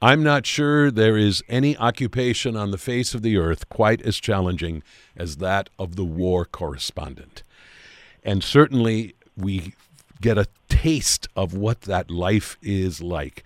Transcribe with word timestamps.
I'm 0.00 0.22
not 0.22 0.46
sure 0.46 0.92
there 0.92 1.16
is 1.16 1.42
any 1.48 1.76
occupation 1.76 2.56
on 2.56 2.70
the 2.70 2.78
face 2.78 3.14
of 3.14 3.22
the 3.22 3.36
earth 3.36 3.68
quite 3.68 4.00
as 4.02 4.18
challenging 4.18 4.84
as 5.16 5.38
that 5.38 5.70
of 5.76 5.96
the 5.96 6.04
war 6.04 6.44
correspondent. 6.44 7.42
And 8.22 8.44
certainly 8.44 9.16
we 9.36 9.74
get 10.20 10.38
a 10.38 10.46
taste 10.68 11.26
of 11.34 11.52
what 11.52 11.82
that 11.82 12.12
life 12.12 12.56
is 12.62 13.02
like 13.02 13.42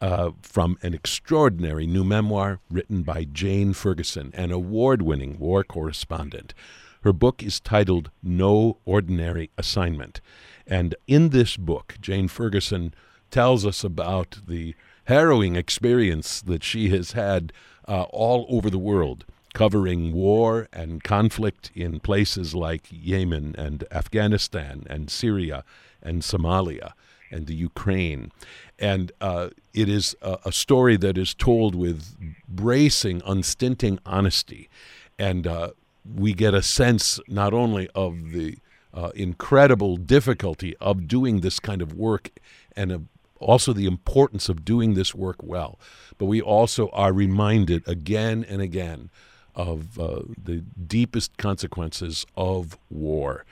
uh, 0.00 0.30
from 0.40 0.78
an 0.80 0.94
extraordinary 0.94 1.86
new 1.86 2.04
memoir 2.04 2.60
written 2.70 3.02
by 3.02 3.24
Jane 3.24 3.74
Ferguson, 3.74 4.30
an 4.34 4.50
award 4.50 5.02
winning 5.02 5.38
war 5.38 5.62
correspondent. 5.62 6.54
Her 7.02 7.12
book 7.12 7.42
is 7.42 7.60
titled 7.60 8.10
No 8.22 8.78
Ordinary 8.86 9.50
Assignment. 9.58 10.22
And 10.66 10.94
in 11.06 11.28
this 11.28 11.58
book, 11.58 11.96
Jane 12.00 12.28
Ferguson 12.28 12.94
tells 13.30 13.66
us 13.66 13.84
about 13.84 14.38
the 14.46 14.74
harrowing 15.10 15.56
experience 15.56 16.40
that 16.40 16.62
she 16.62 16.88
has 16.90 17.12
had 17.12 17.52
uh, 17.88 18.02
all 18.10 18.46
over 18.48 18.70
the 18.70 18.78
world, 18.78 19.24
covering 19.54 20.12
war 20.12 20.68
and 20.72 21.02
conflict 21.02 21.72
in 21.74 21.98
places 21.98 22.54
like 22.54 22.86
Yemen 22.92 23.56
and 23.58 23.82
Afghanistan 23.90 24.84
and 24.88 25.10
Syria 25.10 25.64
and 26.00 26.22
Somalia 26.22 26.92
and 27.28 27.48
the 27.48 27.56
Ukraine. 27.56 28.30
And 28.78 29.10
uh, 29.20 29.48
it 29.74 29.88
is 29.88 30.14
a, 30.22 30.38
a, 30.44 30.52
story 30.52 30.96
that 30.98 31.18
is 31.18 31.34
told 31.34 31.74
with 31.74 32.14
bracing, 32.46 33.20
unstinting 33.26 33.98
honesty. 34.06 34.70
And 35.18 35.44
uh, 35.44 35.70
we 36.04 36.34
get 36.34 36.54
a 36.54 36.62
sense 36.62 37.18
not 37.26 37.52
only 37.52 37.88
of 37.96 38.30
the 38.30 38.58
uh, 38.94 39.10
incredible 39.16 39.96
difficulty 39.96 40.76
of 40.76 41.08
doing 41.08 41.40
this 41.40 41.58
kind 41.58 41.82
of 41.82 41.94
work 41.94 42.30
and 42.76 43.08
also 43.40 43.72
the 43.72 43.86
importance 43.86 44.48
of 44.48 44.64
doing 44.64 44.94
this 44.94 45.14
work 45.14 45.36
well, 45.42 45.78
but 46.18 46.26
we 46.26 46.40
also 46.40 46.88
are 46.90 47.12
reminded 47.12 47.86
again 47.88 48.44
and 48.48 48.62
again 48.62 49.10
of 49.54 49.98
uh, 49.98 50.20
the 50.42 50.62
deepest 50.86 51.36
consequences 51.36 52.24
of 52.36 52.78
war 52.88 53.44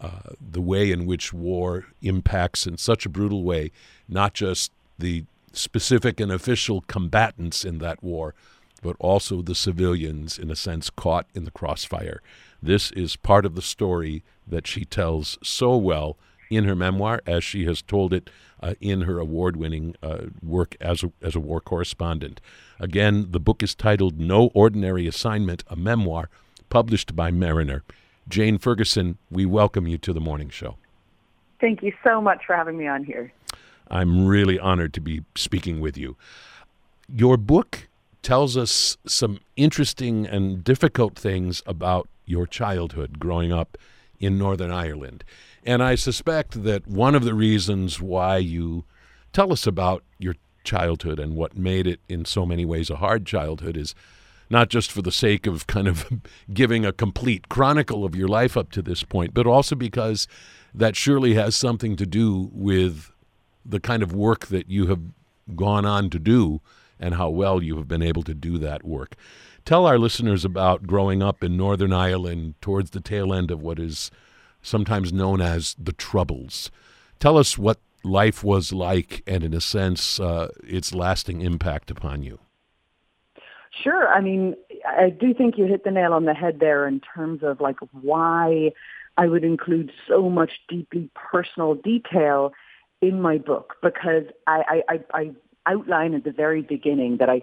uh, 0.00 0.30
the 0.38 0.60
way 0.60 0.90
in 0.90 1.06
which 1.06 1.32
war 1.32 1.86
impacts 2.02 2.66
in 2.66 2.76
such 2.76 3.06
a 3.06 3.08
brutal 3.08 3.42
way 3.42 3.70
not 4.08 4.34
just 4.34 4.70
the 4.98 5.24
specific 5.52 6.20
and 6.20 6.30
official 6.30 6.82
combatants 6.82 7.64
in 7.64 7.78
that 7.78 8.02
war, 8.02 8.34
but 8.82 8.96
also 9.00 9.42
the 9.42 9.54
civilians, 9.54 10.38
in 10.38 10.50
a 10.50 10.56
sense, 10.56 10.90
caught 10.90 11.26
in 11.34 11.44
the 11.44 11.50
crossfire. 11.50 12.20
This 12.62 12.90
is 12.92 13.16
part 13.16 13.46
of 13.46 13.54
the 13.54 13.62
story 13.62 14.22
that 14.46 14.66
she 14.66 14.84
tells 14.84 15.38
so 15.42 15.76
well 15.76 16.16
in 16.50 16.64
her 16.64 16.74
memoir, 16.74 17.20
as 17.26 17.44
she 17.44 17.64
has 17.64 17.82
told 17.82 18.12
it 18.12 18.30
uh, 18.62 18.74
in 18.80 19.02
her 19.02 19.18
award 19.18 19.56
winning 19.56 19.94
uh, 20.02 20.26
work 20.42 20.76
as 20.80 21.02
a, 21.02 21.12
as 21.22 21.34
a 21.34 21.40
war 21.40 21.60
correspondent. 21.60 22.40
Again, 22.80 23.28
the 23.30 23.40
book 23.40 23.62
is 23.62 23.74
titled 23.74 24.18
No 24.18 24.50
Ordinary 24.54 25.06
Assignment, 25.06 25.64
a 25.68 25.76
memoir 25.76 26.28
published 26.68 27.14
by 27.14 27.30
Mariner. 27.30 27.82
Jane 28.28 28.58
Ferguson, 28.58 29.18
we 29.30 29.46
welcome 29.46 29.86
you 29.86 29.98
to 29.98 30.12
the 30.12 30.20
morning 30.20 30.50
show. 30.50 30.76
Thank 31.60 31.82
you 31.82 31.92
so 32.04 32.20
much 32.20 32.44
for 32.46 32.56
having 32.56 32.76
me 32.76 32.86
on 32.86 33.04
here. 33.04 33.32
I'm 33.88 34.26
really 34.26 34.58
honored 34.58 34.92
to 34.94 35.00
be 35.00 35.22
speaking 35.36 35.80
with 35.80 35.96
you. 35.96 36.16
Your 37.08 37.36
book 37.36 37.88
tells 38.22 38.56
us 38.56 38.96
some 39.06 39.38
interesting 39.56 40.26
and 40.26 40.64
difficult 40.64 41.16
things 41.16 41.62
about 41.66 42.08
your 42.24 42.46
childhood 42.46 43.20
growing 43.20 43.52
up 43.52 43.78
in 44.20 44.38
Northern 44.38 44.70
Ireland. 44.70 45.24
And 45.64 45.82
I 45.82 45.94
suspect 45.94 46.62
that 46.62 46.86
one 46.86 47.14
of 47.14 47.24
the 47.24 47.34
reasons 47.34 48.00
why 48.00 48.38
you 48.38 48.84
tell 49.32 49.52
us 49.52 49.66
about 49.66 50.04
your 50.18 50.34
childhood 50.64 51.18
and 51.18 51.34
what 51.34 51.56
made 51.56 51.86
it 51.86 52.00
in 52.08 52.24
so 52.24 52.46
many 52.46 52.64
ways 52.64 52.90
a 52.90 52.96
hard 52.96 53.26
childhood 53.26 53.76
is 53.76 53.94
not 54.48 54.68
just 54.68 54.92
for 54.92 55.02
the 55.02 55.12
sake 55.12 55.46
of 55.46 55.66
kind 55.66 55.88
of 55.88 56.08
giving 56.52 56.84
a 56.84 56.92
complete 56.92 57.48
chronicle 57.48 58.04
of 58.04 58.14
your 58.14 58.28
life 58.28 58.56
up 58.56 58.70
to 58.72 58.82
this 58.82 59.02
point, 59.02 59.34
but 59.34 59.46
also 59.46 59.74
because 59.74 60.28
that 60.74 60.94
surely 60.94 61.34
has 61.34 61.56
something 61.56 61.96
to 61.96 62.06
do 62.06 62.50
with 62.52 63.10
the 63.64 63.80
kind 63.80 64.02
of 64.02 64.12
work 64.12 64.46
that 64.46 64.68
you 64.70 64.86
have 64.86 65.00
gone 65.54 65.84
on 65.84 66.10
to 66.10 66.18
do 66.18 66.60
and 66.98 67.14
how 67.14 67.28
well 67.28 67.62
you 67.62 67.76
have 67.76 67.88
been 67.88 68.02
able 68.02 68.22
to 68.22 68.34
do 68.34 68.58
that 68.58 68.84
work. 68.84 69.14
Tell 69.64 69.86
our 69.86 69.98
listeners 69.98 70.44
about 70.44 70.86
growing 70.86 71.22
up 71.22 71.42
in 71.42 71.56
Northern 71.56 71.92
Ireland 71.92 72.54
towards 72.60 72.90
the 72.90 73.00
tail 73.00 73.34
end 73.34 73.50
of 73.50 73.62
what 73.62 73.78
is 73.78 74.10
sometimes 74.62 75.12
known 75.12 75.40
as 75.40 75.74
the 75.78 75.92
Troubles. 75.92 76.70
Tell 77.18 77.36
us 77.36 77.58
what 77.58 77.78
life 78.04 78.44
was 78.44 78.72
like 78.72 79.22
and, 79.26 79.42
in 79.42 79.52
a 79.54 79.60
sense, 79.60 80.20
uh, 80.20 80.48
its 80.62 80.94
lasting 80.94 81.40
impact 81.40 81.90
upon 81.90 82.22
you. 82.22 82.38
Sure. 83.82 84.08
I 84.08 84.20
mean, 84.20 84.54
I 84.86 85.10
do 85.10 85.34
think 85.34 85.58
you 85.58 85.66
hit 85.66 85.84
the 85.84 85.90
nail 85.90 86.12
on 86.12 86.24
the 86.24 86.34
head 86.34 86.60
there 86.60 86.86
in 86.86 87.00
terms 87.00 87.42
of 87.42 87.60
like 87.60 87.76
why 87.92 88.70
I 89.18 89.26
would 89.26 89.44
include 89.44 89.92
so 90.08 90.30
much 90.30 90.52
deeply 90.68 91.10
personal 91.14 91.74
detail 91.74 92.52
in 93.00 93.20
my 93.20 93.38
book 93.38 93.74
because 93.82 94.24
I, 94.46 94.82
I, 94.88 95.00
I 95.12 95.30
outline 95.66 96.14
at 96.14 96.24
the 96.24 96.32
very 96.32 96.62
beginning 96.62 97.18
that 97.18 97.28
I 97.28 97.42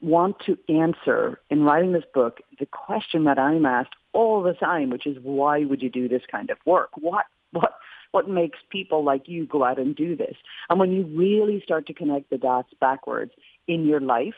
want 0.00 0.36
to 0.46 0.58
answer 0.68 1.40
in 1.50 1.62
writing 1.62 1.92
this 1.92 2.04
book 2.12 2.40
the 2.58 2.66
question 2.66 3.24
that 3.24 3.38
I'm 3.38 3.64
asked 3.64 3.94
all 4.12 4.42
the 4.42 4.52
time, 4.52 4.90
which 4.90 5.06
is 5.06 5.16
why 5.22 5.64
would 5.64 5.82
you 5.82 5.90
do 5.90 6.08
this 6.08 6.22
kind 6.30 6.50
of 6.50 6.58
work? 6.66 6.90
What 6.98 7.26
what 7.52 7.74
what 8.12 8.28
makes 8.28 8.58
people 8.70 9.04
like 9.04 9.28
you 9.28 9.46
go 9.46 9.64
out 9.64 9.78
and 9.78 9.94
do 9.94 10.16
this? 10.16 10.36
And 10.68 10.78
when 10.78 10.92
you 10.92 11.04
really 11.04 11.60
start 11.62 11.86
to 11.86 11.94
connect 11.94 12.30
the 12.30 12.38
dots 12.38 12.72
backwards 12.80 13.32
in 13.66 13.86
your 13.86 14.00
life, 14.00 14.34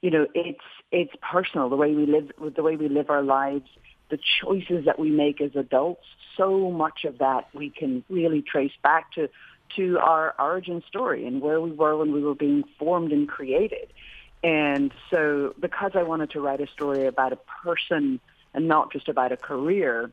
you 0.00 0.10
know, 0.10 0.26
it's 0.34 0.64
it's 0.90 1.12
personal 1.20 1.68
the 1.68 1.76
way 1.76 1.94
we 1.94 2.06
live 2.06 2.30
the 2.54 2.62
way 2.62 2.76
we 2.76 2.88
live 2.88 3.10
our 3.10 3.22
lives, 3.22 3.68
the 4.10 4.18
choices 4.42 4.84
that 4.84 4.98
we 4.98 5.10
make 5.10 5.40
as 5.40 5.50
adults. 5.56 6.04
So 6.36 6.70
much 6.70 7.04
of 7.04 7.18
that 7.18 7.48
we 7.54 7.70
can 7.70 8.04
really 8.08 8.42
trace 8.42 8.72
back 8.82 9.12
to 9.12 9.28
to 9.76 9.98
our 9.98 10.34
origin 10.38 10.82
story 10.88 11.26
and 11.26 11.40
where 11.40 11.60
we 11.60 11.70
were 11.70 11.96
when 11.96 12.12
we 12.12 12.22
were 12.22 12.34
being 12.34 12.64
formed 12.78 13.12
and 13.12 13.28
created. 13.28 13.92
And 14.44 14.92
so, 15.10 15.54
because 15.60 15.92
I 15.94 16.02
wanted 16.02 16.30
to 16.30 16.40
write 16.40 16.60
a 16.60 16.66
story 16.66 17.06
about 17.06 17.32
a 17.32 17.38
person 17.64 18.20
and 18.54 18.68
not 18.68 18.92
just 18.92 19.08
about 19.08 19.32
a 19.32 19.36
career, 19.36 20.10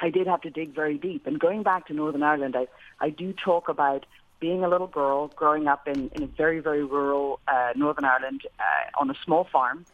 I 0.00 0.10
did 0.10 0.26
have 0.26 0.42
to 0.42 0.50
dig 0.50 0.74
very 0.74 0.96
deep. 0.96 1.26
And 1.26 1.40
going 1.40 1.62
back 1.64 1.88
to 1.88 1.92
Northern 1.92 2.22
Ireland, 2.22 2.56
I, 2.56 2.68
I 3.00 3.10
do 3.10 3.32
talk 3.32 3.68
about 3.68 4.06
being 4.40 4.62
a 4.62 4.68
little 4.68 4.86
girl 4.86 5.28
growing 5.28 5.66
up 5.66 5.88
in, 5.88 6.10
in 6.14 6.22
a 6.22 6.26
very, 6.26 6.60
very 6.60 6.84
rural 6.84 7.40
uh, 7.48 7.72
Northern 7.74 8.04
Ireland 8.04 8.42
uh, 8.60 9.00
on 9.00 9.10
a 9.10 9.14
small 9.24 9.44
farm 9.50 9.84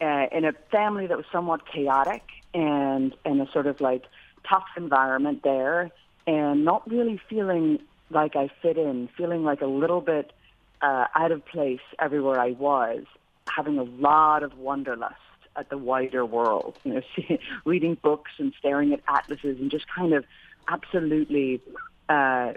uh, 0.00 0.26
in 0.30 0.44
a 0.44 0.52
family 0.70 1.06
that 1.06 1.16
was 1.16 1.26
somewhat 1.32 1.66
chaotic 1.66 2.22
and 2.54 3.14
in 3.24 3.40
a 3.40 3.50
sort 3.50 3.66
of 3.66 3.80
like 3.80 4.04
tough 4.48 4.66
environment 4.76 5.42
there 5.42 5.90
and 6.26 6.64
not 6.64 6.88
really 6.88 7.20
feeling 7.28 7.80
like 8.10 8.36
I 8.36 8.50
fit 8.62 8.76
in, 8.78 9.08
feeling 9.16 9.44
like 9.44 9.60
a 9.60 9.66
little 9.66 10.00
bit 10.00 10.32
uh, 10.80 11.06
out 11.14 11.32
of 11.32 11.44
place 11.44 11.80
everywhere 11.98 12.40
I 12.40 12.52
was, 12.52 13.04
having 13.48 13.78
a 13.78 13.82
lot 13.82 14.42
of 14.42 14.56
wanderlust 14.58 15.16
at 15.56 15.70
the 15.70 15.78
wider 15.78 16.24
world, 16.24 16.78
you 16.84 16.94
know, 16.94 17.00
see, 17.16 17.38
reading 17.64 17.96
books 18.00 18.32
and 18.38 18.52
staring 18.58 18.92
at 18.92 19.00
atlases 19.08 19.58
and 19.60 19.70
just 19.70 19.86
kind 19.88 20.12
of 20.12 20.24
absolutely 20.68 21.60
uh, 22.08 22.52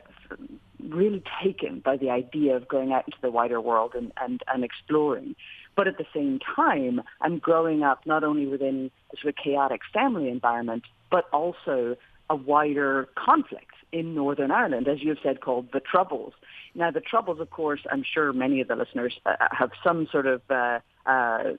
really 0.89 1.23
taken 1.43 1.79
by 1.79 1.97
the 1.97 2.09
idea 2.09 2.55
of 2.55 2.67
going 2.67 2.93
out 2.93 3.05
into 3.05 3.17
the 3.21 3.31
wider 3.31 3.59
world 3.59 3.93
and, 3.95 4.11
and, 4.21 4.41
and 4.47 4.63
exploring. 4.63 5.35
But 5.75 5.87
at 5.87 5.97
the 5.97 6.05
same 6.13 6.39
time, 6.55 7.01
I'm 7.21 7.39
growing 7.39 7.83
up 7.83 8.05
not 8.05 8.23
only 8.23 8.45
within 8.45 8.91
a 9.13 9.17
sort 9.21 9.33
of 9.35 9.43
chaotic 9.43 9.81
family 9.93 10.29
environment, 10.29 10.83
but 11.09 11.29
also 11.31 11.95
a 12.31 12.35
wider 12.35 13.09
conflict 13.15 13.73
in 13.91 14.15
Northern 14.15 14.51
Ireland, 14.51 14.87
as 14.87 15.01
you 15.01 15.09
have 15.09 15.17
said, 15.21 15.41
called 15.41 15.67
the 15.73 15.81
Troubles. 15.81 16.31
Now, 16.73 16.89
the 16.91 17.01
Troubles, 17.01 17.41
of 17.41 17.49
course, 17.49 17.81
I'm 17.91 18.03
sure 18.03 18.31
many 18.31 18.61
of 18.61 18.69
the 18.69 18.77
listeners 18.77 19.19
uh, 19.25 19.35
have 19.51 19.71
some 19.83 20.07
sort 20.09 20.27
of 20.27 20.41
uh, 20.49 20.79
uh, 21.05 21.55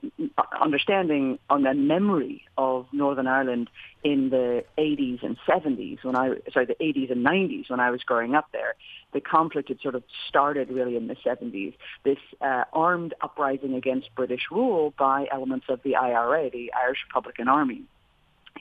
understanding 0.59 1.37
on 1.47 1.61
the 1.61 1.75
memory 1.75 2.43
of 2.57 2.87
Northern 2.91 3.27
Ireland 3.27 3.69
in 4.03 4.31
the 4.31 4.65
80s 4.79 5.21
and 5.21 5.37
70s 5.47 6.03
when 6.03 6.15
I, 6.15 6.37
sorry, 6.51 6.65
the 6.65 6.75
80s 6.81 7.11
and 7.11 7.23
90s 7.23 7.69
when 7.69 7.79
I 7.79 7.91
was 7.91 8.01
growing 8.01 8.33
up 8.33 8.47
there. 8.51 8.73
The 9.11 9.21
conflict 9.21 9.69
had 9.69 9.79
sort 9.81 9.93
of 9.93 10.03
started 10.27 10.69
really 10.71 10.97
in 10.97 11.05
the 11.05 11.15
70s. 11.23 11.75
This 12.03 12.17
uh, 12.41 12.63
armed 12.73 13.13
uprising 13.21 13.75
against 13.75 14.15
British 14.15 14.47
rule 14.49 14.95
by 14.97 15.27
elements 15.31 15.67
of 15.69 15.81
the 15.83 15.97
IRA, 15.97 16.49
the 16.49 16.73
Irish 16.73 16.99
Republican 17.07 17.47
Army. 17.47 17.83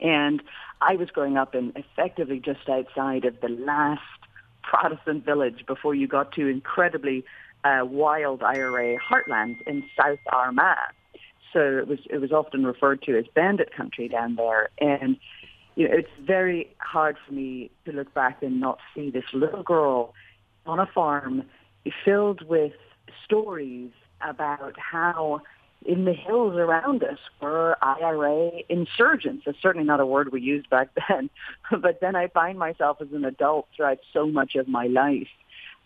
And 0.01 0.43
I 0.81 0.97
was 0.97 1.11
growing 1.11 1.37
up 1.37 1.55
in 1.55 1.73
effectively 1.77 2.41
just 2.41 2.69
outside 2.69 3.25
of 3.25 3.41
the 3.41 3.49
last 3.49 4.01
Protestant 4.63 5.25
village 5.25 5.65
before 5.67 5.95
you 5.95 6.07
got 6.07 6.33
to 6.33 6.47
incredibly 6.47 7.25
uh, 7.65 7.81
wild 7.85 8.43
IRA 8.43 8.97
heartlands 8.99 9.61
in 9.67 9.85
South 9.97 10.19
Armagh. 10.33 10.95
So 11.53 11.61
it 11.79 11.87
was 11.87 11.99
it 12.09 12.19
was 12.19 12.33
often 12.33 12.65
referred 12.65 13.03
to 13.03 13.19
as 13.19 13.27
bandit 13.35 13.75
country 13.75 14.09
down 14.09 14.37
there, 14.37 14.71
and 14.81 15.19
you 15.75 15.87
know 15.87 15.95
it's 15.95 16.09
very 16.21 16.75
hard 16.79 17.17
for 17.27 17.35
me 17.35 17.71
to 17.85 17.93
look 17.93 18.13
back 18.15 18.43
and 18.43 18.59
not 18.59 18.79
see 18.95 19.11
this 19.11 19.25
little 19.35 19.63
girl 19.63 20.15
on 20.65 20.79
a 20.79 20.87
farm 20.87 21.43
filled 22.05 22.43
with 22.49 22.73
stories 23.25 23.91
about 24.23 24.79
how 24.79 25.41
in 25.87 26.05
the 26.05 26.13
hills 26.13 26.55
around 26.55 27.03
us 27.03 27.19
were 27.41 27.77
IRA 27.83 28.51
insurgents. 28.69 29.45
It's 29.47 29.61
certainly 29.61 29.87
not 29.87 30.01
a 30.01 30.07
word 30.07 30.33
we 30.33 30.41
used 30.41 30.71
back 30.71 30.89
then. 31.09 31.31
but 31.71 32.01
then 32.01 32.17
I 32.17 32.29
find 32.29 32.59
myself 32.59 32.99
as 33.01 33.09
an 33.13 33.25
adult 33.25 33.69
throughout 33.77 33.99
so 34.13 34.27
much 34.27 34.55
of 34.55 34.69
my 34.69 34.87
life 34.87 35.29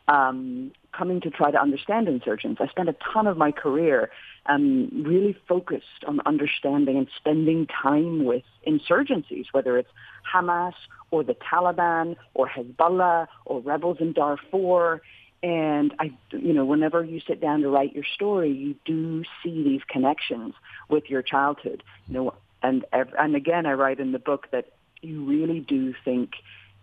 um, 0.08 0.72
coming 0.93 1.20
to 1.22 1.31
try 1.31 1.50
to 1.50 1.60
understand 1.60 2.08
insurgents. 2.08 2.60
I 2.60 2.69
spent 2.69 2.88
a 2.88 2.96
ton 3.12 3.26
of 3.26 3.37
my 3.37 3.50
career 3.52 4.10
um, 4.46 4.90
really 5.04 5.37
focused 5.48 6.04
on 6.06 6.20
understanding 6.25 6.96
and 6.96 7.08
spending 7.16 7.66
time 7.66 8.25
with 8.25 8.44
insurgencies, 8.66 9.46
whether 9.52 9.76
it's 9.78 9.90
Hamas 10.32 10.75
or 11.10 11.25
the 11.25 11.34
Taliban 11.34 12.16
or 12.34 12.49
Hezbollah 12.49 13.26
or 13.44 13.60
rebels 13.60 13.99
in 14.00 14.12
Darfur. 14.12 15.02
And 15.42 15.94
I, 15.98 16.12
you 16.30 16.52
know, 16.52 16.64
whenever 16.64 17.04
you 17.04 17.20
sit 17.20 17.40
down 17.40 17.60
to 17.60 17.68
write 17.68 17.94
your 17.94 18.04
story, 18.14 18.50
you 18.52 18.74
do 18.84 19.24
see 19.42 19.62
these 19.62 19.82
connections 19.88 20.54
with 20.88 21.10
your 21.10 21.22
childhood. 21.22 21.82
You 22.08 22.14
know, 22.14 22.34
and 22.62 22.84
and 22.92 23.36
again, 23.36 23.66
I 23.66 23.72
write 23.72 24.00
in 24.00 24.12
the 24.12 24.18
book 24.18 24.48
that 24.50 24.72
you 25.02 25.24
really 25.24 25.60
do 25.60 25.94
think 26.04 26.32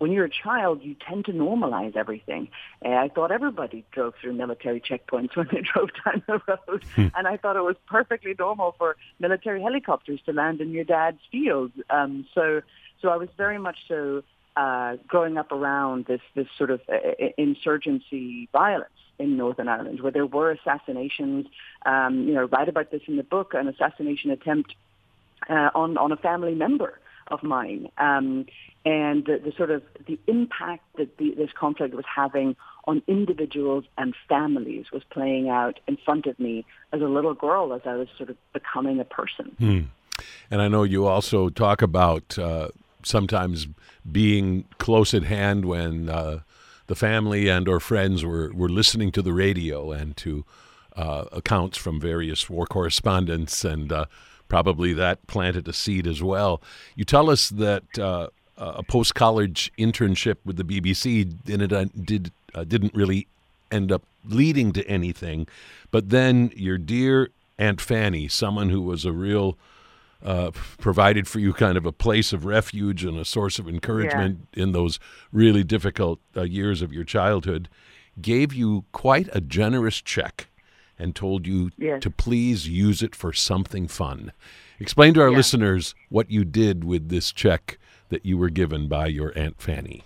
when 0.04 0.12
you're 0.12 0.26
a 0.26 0.30
child, 0.30 0.84
you 0.84 0.96
tend 0.96 1.26
to 1.26 1.32
normalize 1.32 1.96
everything. 1.96 2.50
And 2.82 2.96
I 2.96 3.08
thought 3.08 3.32
everybody 3.32 3.86
drove 3.92 4.16
through 4.20 4.34
military 4.34 4.82
checkpoints 4.82 5.34
when 5.36 5.48
they 5.52 5.62
drove 5.62 5.90
down 6.04 6.24
the 6.28 6.42
road, 6.48 6.84
hmm. 6.96 7.08
and 7.16 7.28
I 7.28 7.38
thought 7.38 7.56
it 7.56 7.64
was 7.64 7.78
perfectly 7.88 8.36
normal 8.38 8.76
for 8.78 8.98
military 9.20 9.62
helicopters 9.62 10.20
to 10.26 10.34
land 10.34 10.62
in 10.62 10.72
your 10.72 10.84
dad's 10.84 11.22
field. 11.32 11.72
Um, 11.90 12.26
so, 12.34 12.62
so 13.02 13.10
I 13.10 13.16
was 13.16 13.30
very 13.38 13.58
much 13.58 13.78
so 13.88 14.24
uh, 14.56 14.98
growing 15.08 15.38
up 15.38 15.52
around 15.52 16.06
this 16.06 16.22
this 16.36 16.48
sort 16.58 16.72
of 16.72 16.82
uh, 16.90 16.96
insurgency 17.38 18.48
violence 18.52 18.90
in 19.20 19.38
Northern 19.38 19.68
Ireland, 19.68 20.02
where 20.02 20.12
there 20.12 20.26
were 20.26 20.52
assassinations. 20.52 21.48
Um, 21.86 22.28
you 22.28 22.34
know, 22.34 22.46
write 22.46 22.70
about 22.70 22.92
this 22.92 23.02
in 23.08 23.18
the 23.18 23.24
book, 23.24 23.54
an 23.54 23.68
assassination 23.68 24.32
attempt 24.32 24.76
uh, 25.50 25.70
on 25.76 25.98
on 25.98 26.12
a 26.12 26.18
family 26.18 26.56
member 26.56 27.00
of 27.28 27.42
mine, 27.42 27.90
um, 27.98 28.46
and 28.86 29.26
the, 29.26 29.40
the, 29.44 29.54
sort 29.56 29.72
of 29.72 29.82
the 30.08 30.20
impact 30.28 30.84
that 30.98 31.18
the, 31.18 31.34
this 31.36 31.52
conflict 31.58 31.96
was 31.96 32.06
having 32.14 32.56
on 32.86 33.02
individuals 33.08 33.86
and 33.98 34.14
families 34.28 34.88
was 34.92 35.04
playing 35.10 35.50
out 35.50 35.80
in 35.88 35.98
front 36.04 36.26
of 36.26 36.38
me 36.38 36.66
as 36.92 37.02
a 37.02 37.06
little 37.06 37.34
girl 37.34 37.74
as 37.74 37.82
I 37.86 37.96
was 37.96 38.10
sort 38.18 38.30
of 38.30 38.36
becoming 38.52 39.00
a 39.00 39.06
person. 39.06 39.56
Hmm. 39.58 39.82
And 40.52 40.62
I 40.62 40.68
know 40.68 40.84
you 40.84 41.08
also 41.08 41.50
talk 41.50 41.82
about 41.82 42.38
uh, 42.38 42.70
sometimes 43.04 43.68
being 44.10 44.66
close 44.78 45.14
at 45.14 45.24
hand 45.24 45.66
when 45.66 46.10
uh, 46.10 46.40
the 46.88 46.96
family 46.96 47.50
and 47.50 47.68
or 47.68 47.80
friends 47.80 48.24
were, 48.26 48.52
were 48.54 48.70
listening 48.70 49.12
to 49.12 49.22
the 49.22 49.34
radio 49.34 49.92
and 49.92 50.18
to 50.18 50.46
uh, 50.96 51.26
accounts 51.32 51.78
from 51.78 52.00
various 52.00 52.50
war 52.50 52.66
correspondents, 52.66 53.64
and 53.66 53.92
uh, 53.92 54.06
probably 54.48 54.94
that 54.94 55.26
planted 55.28 55.68
a 55.68 55.74
seed 55.74 56.06
as 56.06 56.22
well. 56.22 56.62
You 56.96 57.06
tell 57.06 57.30
us 57.30 57.50
that 57.50 57.98
uh, 57.98 58.28
a 58.58 58.84
post 58.84 59.16
college 59.16 59.72
internship 59.78 60.38
with 60.46 60.58
the 60.58 60.64
BBC 60.64 61.34
did 61.46 61.74
uh, 61.74 61.86
did 61.86 62.32
uh, 62.54 62.64
didn't 62.64 62.94
really 62.94 63.28
end 63.72 63.92
up 63.92 64.04
leading 64.26 64.72
to 64.74 64.88
anything, 64.88 65.48
but 65.90 66.10
then 66.10 66.52
your 66.56 66.78
dear 66.78 67.30
Aunt 67.58 67.82
Fanny, 67.82 68.28
someone 68.28 68.70
who 68.70 68.82
was 68.82 69.06
a 69.06 69.12
real 69.12 69.58
uh, 70.24 70.52
provided 70.80 71.28
for 71.28 71.40
you 71.40 71.54
kind 71.54 71.78
of 71.78 71.86
a 71.86 71.92
place 71.92 72.34
of 72.34 72.46
refuge 72.46 73.04
and 73.04 73.18
a 73.18 73.26
source 73.26 73.60
of 73.60 73.68
encouragement 73.68 74.48
yeah. 74.54 74.64
in 74.64 74.72
those 74.72 75.00
really 75.32 75.64
difficult 75.64 76.20
uh, 76.36 76.44
years 76.44 76.82
of 76.82 76.94
your 76.94 77.04
childhood, 77.04 77.70
gave 78.22 78.54
you 78.54 78.86
quite 78.92 79.28
a 79.34 79.42
generous 79.42 80.02
check 80.02 80.48
and 80.98 81.16
told 81.16 81.46
you 81.46 81.72
yes. 81.78 82.02
to 82.02 82.10
please 82.10 82.68
use 82.68 83.02
it 83.02 83.16
for 83.16 83.34
something 83.34 83.88
fun. 83.88 84.32
Explain 84.80 85.14
to 85.16 85.22
our 85.22 85.30
yeah. 85.30 85.38
listeners 85.38 85.96
what 86.10 86.32
you 86.32 86.46
did 86.46 86.84
with 86.84 87.10
this 87.10 87.32
check 87.32 87.78
that 88.10 88.26
you 88.26 88.38
were 88.38 88.50
given 88.50 88.88
by 88.88 89.08
your 89.08 89.38
Aunt 89.38 89.60
Fanny. 89.60 90.04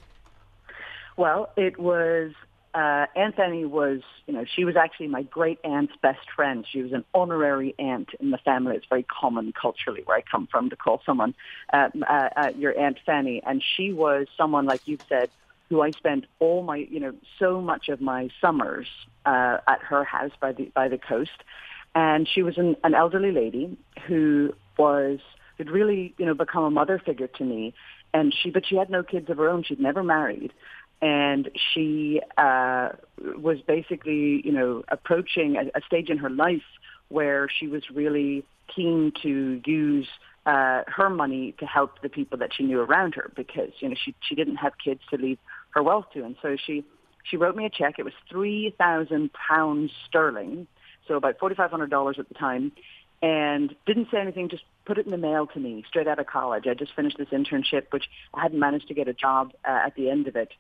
Well, 1.17 1.51
it 1.57 1.79
was 1.79 2.31
uh, 2.77 3.07
Aunt 3.15 3.35
Fanny 3.35 3.65
was, 3.65 4.01
you 4.27 4.35
know, 4.35 4.45
she 4.45 4.63
was 4.63 4.75
actually 4.75 5.07
my 5.07 5.23
great 5.23 5.57
aunt's 5.63 5.93
best 6.03 6.29
friend. 6.35 6.63
She 6.71 6.83
was 6.83 6.91
an 6.93 7.03
honorary 7.11 7.73
aunt 7.79 8.09
in 8.19 8.29
the 8.29 8.37
family. 8.37 8.75
It's 8.75 8.85
very 8.85 9.01
common 9.01 9.51
culturally 9.59 10.03
where 10.05 10.15
I 10.15 10.21
come 10.21 10.45
from 10.45 10.69
to 10.69 10.75
call 10.75 11.01
someone 11.03 11.33
uh, 11.73 11.89
uh, 12.07 12.29
uh, 12.35 12.51
your 12.55 12.77
Aunt 12.77 12.99
Fanny. 13.03 13.41
And 13.43 13.63
she 13.75 13.93
was 13.93 14.27
someone, 14.37 14.67
like 14.67 14.87
you've 14.87 15.01
said, 15.09 15.31
who 15.69 15.81
I 15.81 15.89
spent 15.89 16.27
all 16.37 16.61
my, 16.61 16.75
you 16.75 16.99
know, 16.99 17.15
so 17.39 17.61
much 17.61 17.89
of 17.89 17.99
my 17.99 18.29
summers 18.39 18.85
uh, 19.25 19.57
at 19.67 19.79
her 19.81 20.03
house 20.03 20.33
by 20.39 20.51
the 20.51 20.65
by 20.75 20.87
the 20.87 20.99
coast. 20.99 21.43
And 21.95 22.29
she 22.29 22.43
was 22.43 22.59
an, 22.59 22.75
an 22.83 22.93
elderly 22.93 23.31
lady 23.31 23.75
who 24.05 24.53
was 24.77 25.17
had 25.57 25.71
really, 25.71 26.13
you 26.19 26.27
know, 26.27 26.35
become 26.35 26.63
a 26.63 26.69
mother 26.69 27.01
figure 27.03 27.25
to 27.25 27.43
me. 27.43 27.73
And 28.13 28.31
she, 28.33 28.51
but 28.51 28.67
she 28.67 28.75
had 28.75 28.91
no 28.91 29.01
kids 29.01 29.31
of 29.31 29.37
her 29.37 29.49
own. 29.49 29.63
She'd 29.63 29.79
never 29.79 30.03
married 30.03 30.53
and 31.01 31.49
she 31.73 32.21
uh, 32.37 32.89
was 33.37 33.59
basically, 33.61 34.41
you 34.43 34.51
know, 34.51 34.83
approaching 34.89 35.55
a, 35.55 35.77
a 35.77 35.81
stage 35.85 36.09
in 36.09 36.17
her 36.17 36.29
life 36.29 36.63
where 37.09 37.47
she 37.49 37.67
was 37.67 37.83
really 37.93 38.43
keen 38.73 39.11
to 39.23 39.61
use 39.65 40.07
uh, 40.45 40.83
her 40.87 41.09
money 41.09 41.53
to 41.59 41.65
help 41.65 42.01
the 42.01 42.09
people 42.09 42.37
that 42.37 42.53
she 42.53 42.63
knew 42.63 42.79
around 42.79 43.15
her 43.15 43.31
because 43.35 43.69
you 43.79 43.89
know 43.89 43.95
she 44.03 44.15
she 44.21 44.33
didn't 44.33 44.55
have 44.55 44.73
kids 44.83 45.01
to 45.09 45.17
leave 45.17 45.37
her 45.71 45.83
wealth 45.83 46.05
to, 46.13 46.23
and 46.23 46.35
so 46.41 46.55
she 46.55 46.83
she 47.23 47.37
wrote 47.37 47.55
me 47.55 47.65
a 47.65 47.69
check. 47.69 47.95
It 47.99 48.05
was 48.05 48.13
three 48.29 48.73
thousand 48.77 49.31
pounds 49.33 49.91
sterling, 50.07 50.67
so 51.07 51.15
about 51.15 51.37
forty 51.39 51.55
five 51.55 51.69
hundred 51.69 51.89
dollars 51.89 52.15
at 52.17 52.29
the 52.29 52.33
time, 52.33 52.71
and 53.21 53.75
didn't 53.85 54.07
say 54.09 54.19
anything. 54.19 54.47
Just 54.47 54.63
put 54.85 54.97
it 54.97 55.05
in 55.05 55.11
the 55.11 55.17
mail 55.17 55.47
to 55.47 55.59
me 55.59 55.83
straight 55.87 56.07
out 56.07 56.17
of 56.17 56.27
college. 56.27 56.65
I 56.65 56.73
just 56.73 56.95
finished 56.95 57.17
this 57.17 57.27
internship, 57.29 57.91
which 57.91 58.05
I 58.33 58.41
hadn't 58.41 58.59
managed 58.59 58.87
to 58.87 58.93
get 58.93 59.09
a 59.09 59.13
job 59.13 59.51
uh, 59.67 59.79
at 59.85 59.95
the 59.95 60.09
end 60.09 60.27
of 60.27 60.37
it. 60.37 60.53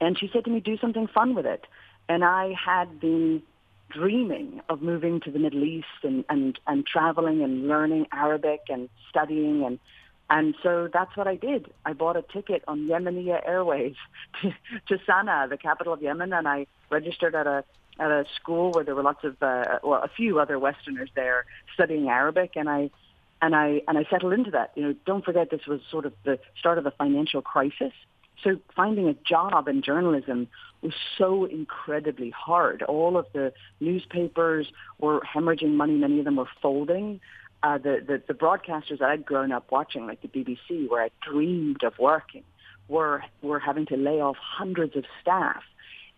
And 0.00 0.18
she 0.18 0.30
said 0.32 0.44
to 0.44 0.50
me, 0.50 0.60
do 0.60 0.76
something 0.78 1.06
fun 1.06 1.34
with 1.34 1.46
it. 1.46 1.66
And 2.08 2.24
I 2.24 2.52
had 2.52 3.00
been 3.00 3.42
dreaming 3.90 4.60
of 4.68 4.82
moving 4.82 5.20
to 5.20 5.30
the 5.30 5.38
Middle 5.38 5.64
East 5.64 5.86
and, 6.02 6.24
and, 6.28 6.58
and 6.66 6.86
traveling 6.86 7.42
and 7.42 7.68
learning 7.68 8.06
Arabic 8.12 8.62
and 8.68 8.88
studying 9.10 9.64
and 9.64 9.78
and 10.28 10.54
so 10.62 10.88
that's 10.92 11.16
what 11.16 11.28
I 11.28 11.36
did. 11.36 11.72
I 11.84 11.92
bought 11.92 12.16
a 12.16 12.22
ticket 12.22 12.64
on 12.66 12.88
Yemenia 12.88 13.46
Airways 13.46 13.94
to, 14.42 14.52
to 14.88 15.04
Sana'a, 15.04 15.48
the 15.48 15.56
capital 15.56 15.92
of 15.92 16.02
Yemen, 16.02 16.32
and 16.32 16.48
I 16.48 16.66
registered 16.90 17.34
at 17.34 17.46
a 17.46 17.64
at 17.98 18.10
a 18.10 18.26
school 18.38 18.72
where 18.72 18.84
there 18.84 18.94
were 18.94 19.02
lots 19.02 19.24
of 19.24 19.42
uh, 19.42 19.78
well, 19.82 20.02
a 20.02 20.08
few 20.08 20.38
other 20.38 20.58
Westerners 20.58 21.10
there 21.14 21.46
studying 21.74 22.08
Arabic, 22.08 22.52
and 22.56 22.68
I 22.68 22.90
and 23.40 23.54
I 23.54 23.82
and 23.86 23.96
I 23.96 24.04
settled 24.10 24.32
into 24.32 24.50
that. 24.50 24.72
You 24.74 24.82
know, 24.82 24.94
don't 25.06 25.24
forget 25.24 25.50
this 25.50 25.66
was 25.66 25.80
sort 25.90 26.06
of 26.06 26.12
the 26.24 26.38
start 26.58 26.78
of 26.78 26.84
the 26.84 26.90
financial 26.90 27.40
crisis, 27.40 27.92
so 28.42 28.58
finding 28.74 29.08
a 29.08 29.14
job 29.14 29.68
in 29.68 29.82
journalism 29.82 30.48
was 30.82 30.92
so 31.16 31.44
incredibly 31.44 32.30
hard. 32.30 32.82
All 32.82 33.16
of 33.16 33.26
the 33.32 33.52
newspapers 33.80 34.68
were 34.98 35.20
hemorrhaging 35.20 35.74
money. 35.74 35.94
Many 35.94 36.18
of 36.18 36.24
them 36.24 36.36
were 36.36 36.48
folding. 36.60 37.20
Uh, 37.62 37.78
the, 37.78 38.02
the, 38.06 38.22
the 38.28 38.34
broadcasters 38.34 38.98
that 38.98 39.08
I'd 39.08 39.24
grown 39.24 39.50
up 39.50 39.70
watching, 39.70 40.06
like 40.06 40.20
the 40.22 40.28
BBC, 40.28 40.88
where 40.88 41.02
I 41.02 41.10
dreamed 41.22 41.82
of 41.82 41.98
working, 41.98 42.44
were, 42.88 43.24
were 43.42 43.58
having 43.58 43.86
to 43.86 43.96
lay 43.96 44.20
off 44.20 44.36
hundreds 44.36 44.96
of 44.96 45.04
staff. 45.20 45.62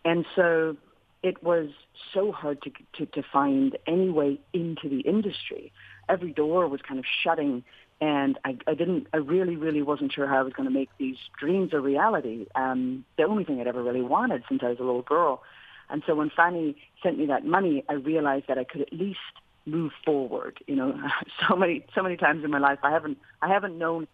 And 0.05 0.27
so 0.35 0.77
it 1.23 1.43
was 1.43 1.71
so 2.13 2.33
hard 2.33 2.63
to, 2.63 2.71
to, 2.95 3.07
to 3.07 3.23
find 3.33 3.79
any 3.87 4.11
way 4.11 4.41
into 4.53 4.89
the 4.89 5.01
industry. 5.01 5.73
Every 6.09 6.33
door 6.33 6.69
was 6.69 6.81
kind 6.87 6.99
of 6.99 7.07
shutting 7.23 7.65
and 8.01 8.39
I, 8.45 8.57
I 8.67 8.75
didn't, 8.75 9.09
I 9.13 9.17
really, 9.17 9.57
really 9.57 9.83
wasn't 9.83 10.13
sure 10.13 10.27
how 10.27 10.39
I 10.39 10.43
was 10.43 10.53
going 10.53 10.69
to 10.69 10.75
make 10.75 10.91
these 10.99 11.17
dreams 11.39 11.73
a 11.73 11.81
reality. 11.81 12.47
Um, 12.55 13.05
the 13.17 13.25
only 13.25 13.45
thing 13.45 13.61
I'd 13.61 13.67
ever 13.67 13.83
really 13.83 14.03
wanted 14.03 14.45
since 14.49 14.63
I 14.63 14.69
was 14.69 14.79
a 14.79 14.85
little 14.85 15.03
girl. 15.03 15.43
And 15.91 16.03
so 16.07 16.15
when 16.15 16.31
Fanny 16.31 16.77
sent 17.03 17.19
me 17.19 17.27
that 17.27 17.45
money, 17.45 17.85
I 17.89 17.95
realized 17.95 18.47
that 18.49 18.59
I 18.59 18.65
could 18.65 18.83
at 18.83 18.93
least 18.93 19.19
move 19.67 19.93
forward. 20.05 20.59
You 20.67 20.77
know, 20.77 21.01
so 21.49 21.57
many, 21.57 21.85
so 21.95 22.03
many 22.03 22.17
times 22.17 22.45
in 22.45 22.51
my 22.51 22.59
life, 22.59 22.79
I 22.83 22.91
haven't, 22.91 23.19
I 23.43 23.49
haven't 23.49 23.77
known 23.79 24.07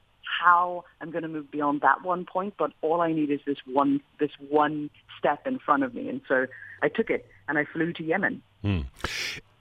how 0.42 0.84
I'm 1.00 1.10
going 1.10 1.22
to 1.22 1.28
move 1.28 1.50
beyond 1.50 1.82
that 1.82 2.02
one 2.02 2.24
point, 2.24 2.54
but 2.58 2.72
all 2.80 3.02
I 3.02 3.12
need 3.12 3.30
is 3.30 3.40
this 3.46 3.58
one, 3.66 4.00
this 4.18 4.30
one 4.48 4.88
step 5.18 5.46
in 5.46 5.58
front 5.58 5.82
of 5.84 5.94
me. 5.94 6.08
And 6.08 6.22
so 6.26 6.46
I 6.82 6.88
took 6.88 7.10
it 7.10 7.26
and 7.48 7.58
I 7.58 7.64
flew 7.64 7.92
to 7.92 8.02
Yemen. 8.02 8.42
Hmm. 8.62 8.80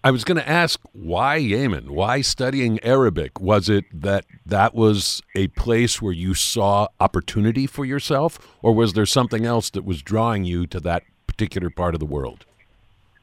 I 0.05 0.11
was 0.11 0.25
going 0.25 0.35
to 0.37 0.49
ask 0.49 0.81
why 0.91 1.37
Yemen? 1.37 1.93
Why 1.93 2.19
studying 2.19 2.77
Arabic? 2.83 3.39
Was 3.39 3.69
it 3.69 3.85
that 3.93 4.25
that 4.45 4.75
was 4.75 5.21
a 5.33 5.47
place 5.47 6.01
where 6.01 6.11
you 6.11 6.33
saw 6.33 6.89
opportunity 6.99 7.65
for 7.67 7.85
yourself, 7.85 8.37
or 8.61 8.73
was 8.73 8.93
there 8.93 9.05
something 9.05 9.45
else 9.45 9.69
that 9.69 9.85
was 9.85 10.01
drawing 10.01 10.43
you 10.43 10.67
to 10.67 10.81
that 10.81 11.03
particular 11.25 11.69
part 11.69 11.93
of 11.93 12.01
the 12.01 12.05
world? 12.05 12.45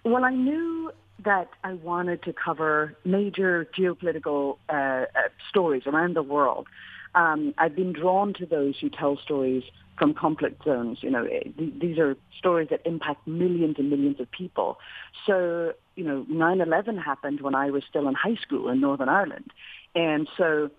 Well, 0.07 0.25
I 0.25 0.31
knew 0.31 0.91
that 1.25 1.49
I 1.65 1.75
wanted 1.75 2.23
to 2.25 2.33
cover 2.33 2.97
major 3.05 3.67
geopolitical 3.79 4.59
uh, 4.69 4.73
uh, 4.73 5.07
stories 5.49 5.83
around 5.87 6.15
the 6.17 6.23
world. 6.23 6.67
um, 7.15 7.55
I've 7.59 7.75
been 7.75 7.93
drawn 7.93 8.35
to 8.35 8.47
those 8.47 8.79
who 8.81 8.89
tell 8.89 9.17
stories 9.17 9.65
from 9.99 10.15
conflict 10.15 10.65
zones. 10.65 10.99
You 11.03 11.11
know, 11.11 11.25
eh, 11.25 11.51
these 11.59 11.99
are 11.99 12.17
stories 12.39 12.69
that 12.71 12.81
impact 12.85 13.27
millions 13.27 13.77
and 13.79 13.91
millions 13.91 14.21
of 14.21 14.31
people. 14.31 14.79
So, 15.27 15.75
you 15.97 16.05
know, 16.05 16.25
9/11 16.29 16.99
happened 16.99 17.41
when 17.41 17.55
I 17.55 17.71
was 17.71 17.83
still 17.85 18.09
in 18.09 18.15
high 18.15 18.37
school 18.37 18.69
in 18.69 18.81
Northern 18.81 19.09
Ireland, 19.09 19.51
and 19.95 20.29
so 20.39 20.71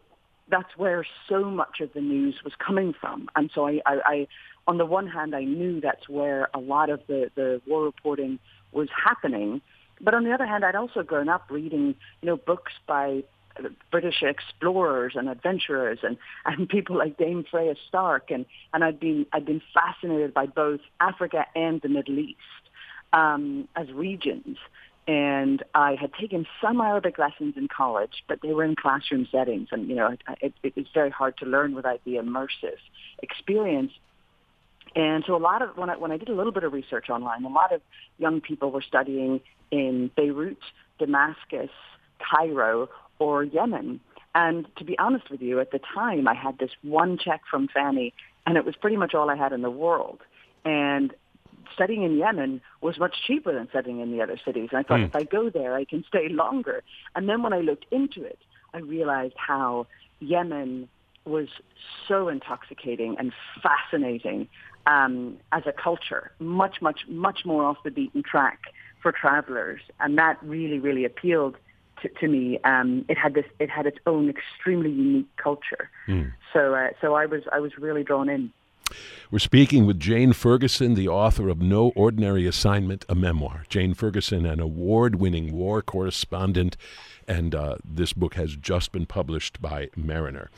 that's 0.48 0.77
where 0.77 1.05
so 1.29 1.45
much 1.45 1.79
of 1.81 1.93
the 1.93 2.01
news 2.01 2.36
was 2.43 2.53
coming 2.55 2.93
from. 2.93 3.29
And 3.36 3.50
so 3.53 3.67
I, 3.67 3.81
I, 3.86 3.95
I 4.05 4.27
on 4.67 4.77
the 4.77 4.86
one 4.86 5.07
hand, 5.07 5.36
I 5.36 5.43
knew 5.43 5.81
that's 5.81 6.07
where 6.07 6.50
a 6.53 6.60
lot 6.60 6.89
of 6.89 7.00
the, 7.07 7.31
the 7.36 7.62
war 7.65 7.83
reporting 7.83 8.38
was 8.71 8.89
happening. 8.91 9.62
But 10.03 10.13
on 10.13 10.24
the 10.24 10.31
other 10.31 10.46
hand, 10.46 10.65
I'd 10.65 10.75
also 10.75 11.03
grown 11.03 11.29
up 11.29 11.46
reading, 11.50 11.96
you 12.22 12.27
know, 12.27 12.38
books 12.38 12.74
by 12.88 13.24
British 13.91 14.24
explorers 14.24 15.13
and 15.15 15.29
adventurers 15.29 16.00
and, 16.03 16.17
and 16.46 16.67
people 16.67 16.98
like 16.98 17.17
Dame 17.17 17.46
Freya 17.50 17.75
Stark 17.88 18.31
and, 18.31 18.46
and 18.74 18.84
I'd 18.84 19.00
been 19.00 19.25
I'd 19.34 19.46
been 19.46 19.62
fascinated 19.74 20.34
by 20.34 20.46
both 20.46 20.79
Africa 21.00 21.46
and 21.55 21.81
the 21.81 21.89
Middle 21.89 22.20
East 22.20 22.38
um, 23.13 23.67
as 23.75 23.91
regions. 23.91 24.58
And 25.08 25.63
I 25.74 25.96
had 25.96 26.13
taken 26.13 26.46
some 26.62 26.79
Arabic 26.79 27.17
lessons 27.17 27.55
in 27.58 27.67
college, 27.67 28.24
but 28.27 28.39
they 28.41 28.53
were 28.53 28.63
in 28.63 28.75
classroom 28.75 29.27
settings, 29.31 29.70
and 29.72 29.89
you 29.89 29.96
know 29.96 30.15
it, 30.41 30.53
it 30.62 30.75
was 30.75 30.86
very 30.93 31.10
hard 31.10 31.38
to 31.39 31.46
learn 31.46 31.74
without 31.74 32.01
the 32.05 32.15
immersive 32.15 32.77
experience. 33.22 33.91
And 34.96 35.24
so 35.25 35.36
a 35.36 35.38
lot 35.38 35.63
of 35.63 35.75
when 35.75 35.89
I 35.89 35.98
when 35.98 36.12
I 36.12 36.17
did 36.17 36.29
a 36.29 36.34
little 36.34 36.51
bit 36.51 36.63
of 36.63 36.72
research 36.72 37.10
online, 37.10 37.43
a 37.46 37.50
lot 37.50 37.74
of 37.74 37.81
young 38.20 38.41
people 38.41 38.72
were 38.72 38.84
studying 38.84 39.41
in 39.72 40.12
Beirut, 40.16 40.60
Damascus, 41.00 41.70
Cairo, 42.20 42.90
or 43.20 43.44
Yemen. 43.44 44.00
And 44.34 44.68
to 44.78 44.86
be 44.86 44.98
honest 44.98 45.30
with 45.30 45.42
you, 45.42 45.60
at 45.60 45.72
the 45.72 45.80
time 45.80 46.28
I 46.28 46.34
had 46.34 46.58
this 46.58 46.72
one 46.84 47.18
check 47.18 47.42
from 47.50 47.68
Fanny, 47.68 48.13
and 48.46 48.58
it 48.58 48.66
was 48.66 48.75
pretty 48.75 48.98
much 48.98 49.13
all 49.13 49.30
I 49.30 49.36
had 49.36 49.54
in 49.54 49.62
the 49.62 49.72
world. 49.72 50.20
And 50.63 51.13
studying 51.74 52.04
in 52.04 52.18
Yemen 52.18 52.62
was 52.82 52.98
much 52.98 53.16
cheaper 53.25 53.54
than 53.54 53.68
studying 53.70 54.00
in 54.00 54.12
the 54.12 54.22
other 54.22 54.40
cities. 54.44 54.70
And 54.72 54.80
I 54.80 54.84
thought, 54.84 55.00
mm. 55.00 55.06
if 55.06 55.16
I 55.16 55.24
go 55.24 55.50
there, 55.50 55.75
I 55.75 55.86
can 55.86 56.04
stay 56.08 56.30
longer. 56.30 56.84
And 57.16 57.28
then 57.28 57.44
when 57.44 57.54
I 57.54 57.60
looked 57.60 57.86
into 57.92 58.24
it, 58.24 58.40
I 58.74 58.80
realized 58.80 59.36
how 59.38 59.88
Yemen 60.20 60.88
was 61.25 61.48
so 62.08 62.30
intoxicating 62.30 63.16
and 63.20 63.32
fascinating 63.62 64.48
um, 64.88 65.38
as 65.51 65.63
a 65.66 65.72
culture, 65.72 66.32
much, 66.40 66.82
much, 66.82 67.01
much 67.08 67.42
more 67.46 67.63
off 67.63 67.78
the 67.84 67.92
beaten 67.92 68.24
track 68.24 68.60
for 69.01 69.12
travelers. 69.12 69.81
And 70.00 70.17
that 70.17 70.38
really, 70.43 70.79
really 70.79 71.05
appealed 71.05 71.58
to, 72.01 72.10
to 72.10 72.27
me. 72.27 72.60
Um, 72.63 73.05
it 73.10 73.17
had 73.17 73.34
this, 73.34 73.46
it 73.60 73.70
had 73.70 73.86
its 73.86 73.98
own 74.05 74.29
extremely 74.29 74.91
unique 74.91 75.36
culture. 75.38 75.89
Mm. 76.08 76.31
So, 76.53 76.75
uh, 76.75 76.89
so 77.00 77.15
I 77.15 77.25
was, 77.25 77.43
I 77.51 77.60
was 77.60 77.77
really 77.77 78.03
drawn 78.03 78.29
in. 78.29 78.51
We're 79.29 79.39
speaking 79.39 79.86
with 79.86 80.00
Jane 80.00 80.34
Ferguson, 80.34 80.96
the 80.96 81.08
author 81.08 81.48
of 81.48 81.62
No 81.62 81.93
Ordinary 81.96 82.46
Assignment, 82.46 83.05
a 83.08 83.15
memoir. 83.15 83.63
Jane 83.70 83.93
Ferguson, 83.93 84.46
an 84.46 84.60
award 84.60 85.15
winning 85.15 85.53
war 85.53 85.81
correspondent, 85.81 86.75
and 87.25 87.55
uh, 87.55 87.75
this 87.86 88.12
book 88.12 88.34
has 88.34 88.58
just 88.58 88.91
been 88.91 89.05
published 89.05 89.62
by 89.62 89.89
Mariner. 89.96 90.50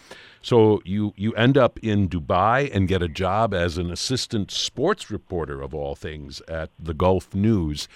So 0.41 0.81
you, 0.83 1.13
you 1.15 1.33
end 1.33 1.57
up 1.57 1.77
in 1.83 2.09
Dubai 2.09 2.73
and 2.73 2.87
get 2.87 3.03
a 3.03 3.07
job 3.07 3.53
as 3.53 3.77
an 3.77 3.91
assistant 3.91 4.49
sports 4.49 5.11
reporter, 5.11 5.61
of 5.61 5.75
all 5.75 5.93
things, 5.93 6.41
at 6.47 6.71
the 6.79 6.95
Gulf 6.95 7.35
News. 7.35 7.87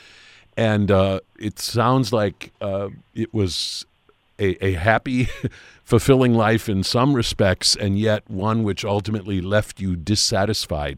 And 0.58 0.90
uh, 0.90 1.20
it 1.40 1.60
sounds 1.60 2.12
like 2.12 2.52
uh, 2.60 2.90
it 3.14 3.32
was 3.32 3.86
a, 4.40 4.66
a 4.66 4.74
happy, 4.74 5.30
fulfilling 5.84 6.34
life 6.34 6.68
in 6.68 6.84
some 6.84 7.14
respects, 7.14 7.76
and 7.76 7.98
yet 7.98 8.30
one 8.30 8.64
which 8.64 8.84
ultimately 8.84 9.40
left 9.40 9.80
you 9.80 9.96
dissatisfied. 9.96 10.98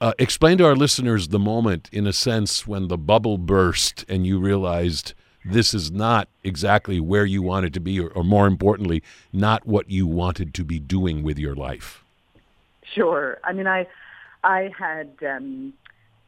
Uh, 0.00 0.12
explain 0.16 0.56
to 0.58 0.64
our 0.64 0.76
listeners 0.76 1.28
the 1.28 1.40
moment, 1.40 1.88
in 1.90 2.06
a 2.06 2.12
sense, 2.12 2.68
when 2.68 2.86
the 2.86 2.96
bubble 2.96 3.36
burst 3.36 4.04
and 4.08 4.24
you 4.24 4.38
realized 4.38 5.12
this 5.44 5.74
is 5.74 5.90
not 5.90 6.28
exactly 6.44 7.00
where 7.00 7.24
you 7.24 7.42
wanted 7.42 7.74
to 7.74 7.80
be, 7.80 7.98
or, 7.98 8.08
or 8.10 8.22
more 8.22 8.46
importantly, 8.46 9.02
not 9.32 9.66
what 9.66 9.90
you 9.90 10.06
wanted 10.06 10.54
to 10.54 10.64
be 10.64 10.78
doing 10.78 11.24
with 11.24 11.36
your 11.36 11.56
life. 11.56 12.04
Sure. 12.84 13.38
I 13.42 13.52
mean, 13.52 13.66
I, 13.66 13.88
I 14.44 14.72
had, 14.78 15.10
um, 15.26 15.72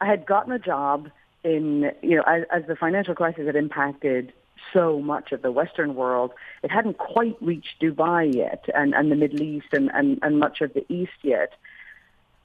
I 0.01 0.07
had 0.07 0.27
gotten 0.27 0.53
a 0.53 0.59
job 0.59 1.11
in, 1.45 1.93
you 2.03 2.17
know, 2.17 2.23
as, 2.27 2.45
as 2.51 2.63
the 2.67 2.77
financial 2.77 3.15
crisis 3.15 3.47
had 3.47 3.57
impacted 3.57 4.33
so 4.73 5.01
much 5.01 5.33
of 5.33 5.43
the 5.43 5.51
Western 5.51 5.95
world. 5.95 6.33
It 6.63 6.71
hadn't 6.71 6.99
quite 6.99 7.37
reached 7.41 7.81
Dubai 7.81 8.35
yet 8.35 8.67
and, 8.75 8.95
and 8.95 9.11
the 9.11 9.17
Middle 9.17 9.43
East 9.43 9.69
and, 9.73 9.91
and, 9.95 10.19
and 10.23 10.39
much 10.39 10.61
of 10.61 10.75
the 10.75 10.85
East 10.93 11.13
yet. 11.23 11.53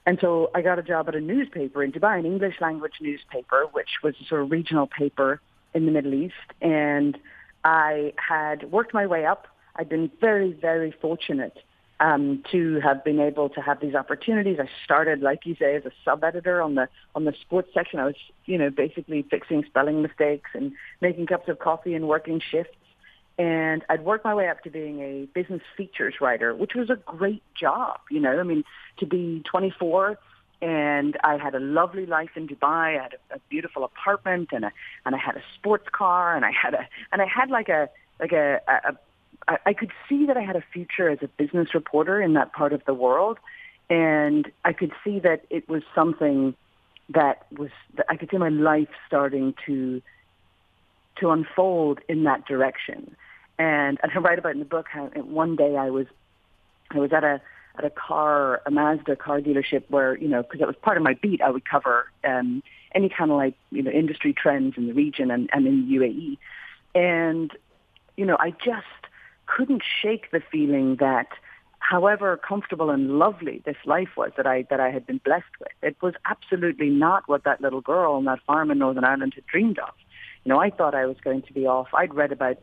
And 0.06 0.18
so 0.20 0.50
I 0.54 0.62
got 0.62 0.78
a 0.78 0.82
job 0.82 1.08
at 1.08 1.14
a 1.14 1.20
newspaper 1.20 1.82
in 1.82 1.92
Dubai, 1.92 2.18
an 2.18 2.26
English 2.26 2.60
language 2.60 2.94
newspaper, 3.00 3.66
which 3.72 3.90
was 4.02 4.14
a 4.20 4.24
sort 4.24 4.42
of 4.42 4.50
regional 4.50 4.86
paper 4.86 5.40
in 5.74 5.84
the 5.84 5.92
Middle 5.92 6.14
East. 6.14 6.34
And 6.62 7.18
I 7.64 8.12
had 8.16 8.70
worked 8.70 8.94
my 8.94 9.06
way 9.06 9.26
up. 9.26 9.48
I'd 9.74 9.88
been 9.88 10.10
very, 10.20 10.52
very 10.52 10.92
fortunate 10.92 11.58
um, 12.00 12.42
to 12.52 12.80
have 12.80 13.04
been 13.04 13.20
able 13.20 13.48
to 13.50 13.60
have 13.60 13.80
these 13.80 13.94
opportunities. 13.94 14.58
I 14.60 14.68
started, 14.84 15.22
like 15.22 15.46
you 15.46 15.56
say, 15.56 15.76
as 15.76 15.84
a 15.86 15.92
sub 16.04 16.24
editor 16.24 16.60
on 16.60 16.74
the 16.74 16.88
on 17.14 17.24
the 17.24 17.34
sports 17.40 17.70
section. 17.72 17.98
I 17.98 18.06
was, 18.06 18.16
you 18.44 18.58
know, 18.58 18.70
basically 18.70 19.22
fixing 19.22 19.64
spelling 19.64 20.02
mistakes 20.02 20.50
and 20.54 20.72
making 21.00 21.26
cups 21.26 21.48
of 21.48 21.58
coffee 21.58 21.94
and 21.94 22.08
working 22.08 22.40
shifts. 22.40 22.76
And 23.38 23.84
I'd 23.90 24.04
worked 24.04 24.24
my 24.24 24.34
way 24.34 24.48
up 24.48 24.62
to 24.62 24.70
being 24.70 25.00
a 25.00 25.26
business 25.26 25.62
features 25.76 26.14
writer, 26.20 26.54
which 26.54 26.74
was 26.74 26.88
a 26.88 26.96
great 26.96 27.42
job. 27.54 28.00
You 28.10 28.20
know, 28.20 28.38
I 28.38 28.42
mean, 28.42 28.64
to 28.98 29.06
be 29.06 29.42
24 29.50 30.18
and 30.62 31.18
I 31.22 31.36
had 31.36 31.54
a 31.54 31.60
lovely 31.60 32.06
life 32.06 32.30
in 32.34 32.48
Dubai. 32.48 32.98
I 32.98 33.02
had 33.02 33.16
a, 33.30 33.36
a 33.36 33.38
beautiful 33.50 33.84
apartment 33.84 34.50
and 34.52 34.64
a 34.64 34.72
and 35.04 35.14
I 35.14 35.18
had 35.18 35.36
a 35.36 35.42
sports 35.54 35.86
car 35.92 36.34
and 36.34 36.44
I 36.44 36.50
had 36.50 36.74
a 36.74 36.88
and 37.12 37.20
I 37.20 37.26
had 37.26 37.50
like 37.50 37.68
a 37.68 37.90
like 38.20 38.32
a, 38.32 38.60
a, 38.66 38.96
I, 39.48 39.58
I 39.66 39.72
could 39.72 39.92
see 40.08 40.26
that 40.26 40.36
I 40.36 40.42
had 40.42 40.56
a 40.56 40.64
future 40.72 41.08
as 41.08 41.18
a 41.22 41.28
business 41.28 41.74
reporter 41.74 42.20
in 42.20 42.34
that 42.34 42.52
part 42.52 42.72
of 42.72 42.84
the 42.84 42.94
world, 42.94 43.38
and 43.88 44.50
I 44.64 44.72
could 44.72 44.92
see 45.04 45.20
that 45.20 45.44
it 45.50 45.68
was 45.68 45.82
something 45.94 46.54
that 47.10 47.46
was 47.56 47.70
that 47.94 48.06
I 48.08 48.16
could 48.16 48.30
see 48.30 48.38
my 48.38 48.48
life 48.48 48.88
starting 49.06 49.54
to 49.66 50.02
to 51.20 51.30
unfold 51.30 52.00
in 52.08 52.24
that 52.24 52.46
direction. 52.46 53.16
And, 53.58 53.98
and 54.02 54.12
I 54.14 54.18
write 54.18 54.38
about 54.38 54.52
in 54.52 54.58
the 54.58 54.66
book 54.66 54.86
how 54.90 55.06
one 55.06 55.56
day 55.56 55.76
I 55.76 55.90
was 55.90 56.06
I 56.90 56.98
was 56.98 57.12
at 57.12 57.24
a 57.24 57.40
at 57.78 57.84
a 57.84 57.90
car 57.90 58.62
a 58.66 58.70
Mazda 58.70 59.16
car 59.16 59.40
dealership 59.40 59.84
where 59.88 60.16
you 60.16 60.28
know 60.28 60.42
because 60.42 60.60
it 60.60 60.66
was 60.66 60.76
part 60.76 60.96
of 60.96 61.02
my 61.02 61.14
beat 61.14 61.40
I 61.40 61.50
would 61.50 61.64
cover 61.64 62.10
um, 62.24 62.62
any 62.94 63.08
kind 63.08 63.30
of 63.30 63.36
like 63.36 63.54
you 63.70 63.82
know 63.82 63.90
industry 63.90 64.32
trends 64.32 64.76
in 64.76 64.86
the 64.86 64.92
region 64.92 65.30
and, 65.30 65.48
and 65.52 65.66
in 65.66 65.88
the 65.88 65.96
UAE, 65.96 66.38
and 66.94 67.50
you 68.16 68.26
know 68.26 68.36
I 68.38 68.50
just 68.50 68.86
couldn't 69.46 69.82
shake 70.02 70.30
the 70.30 70.40
feeling 70.52 70.96
that 70.96 71.28
however 71.78 72.36
comfortable 72.36 72.90
and 72.90 73.18
lovely 73.18 73.62
this 73.64 73.76
life 73.84 74.08
was 74.16 74.32
that 74.36 74.46
I 74.46 74.66
that 74.70 74.80
I 74.80 74.90
had 74.90 75.06
been 75.06 75.20
blessed 75.24 75.44
with, 75.60 75.72
it 75.82 75.96
was 76.02 76.14
absolutely 76.24 76.90
not 76.90 77.28
what 77.28 77.44
that 77.44 77.60
little 77.60 77.80
girl 77.80 78.14
on 78.14 78.24
that 78.24 78.40
farm 78.46 78.70
in 78.70 78.78
Northern 78.78 79.04
Ireland 79.04 79.34
had 79.34 79.46
dreamed 79.46 79.78
of. 79.78 79.94
You 80.44 80.50
know, 80.50 80.60
I 80.60 80.70
thought 80.70 80.94
I 80.94 81.06
was 81.06 81.16
going 81.22 81.42
to 81.42 81.52
be 81.52 81.66
off. 81.66 81.88
I'd 81.94 82.14
read 82.14 82.32
about 82.32 82.58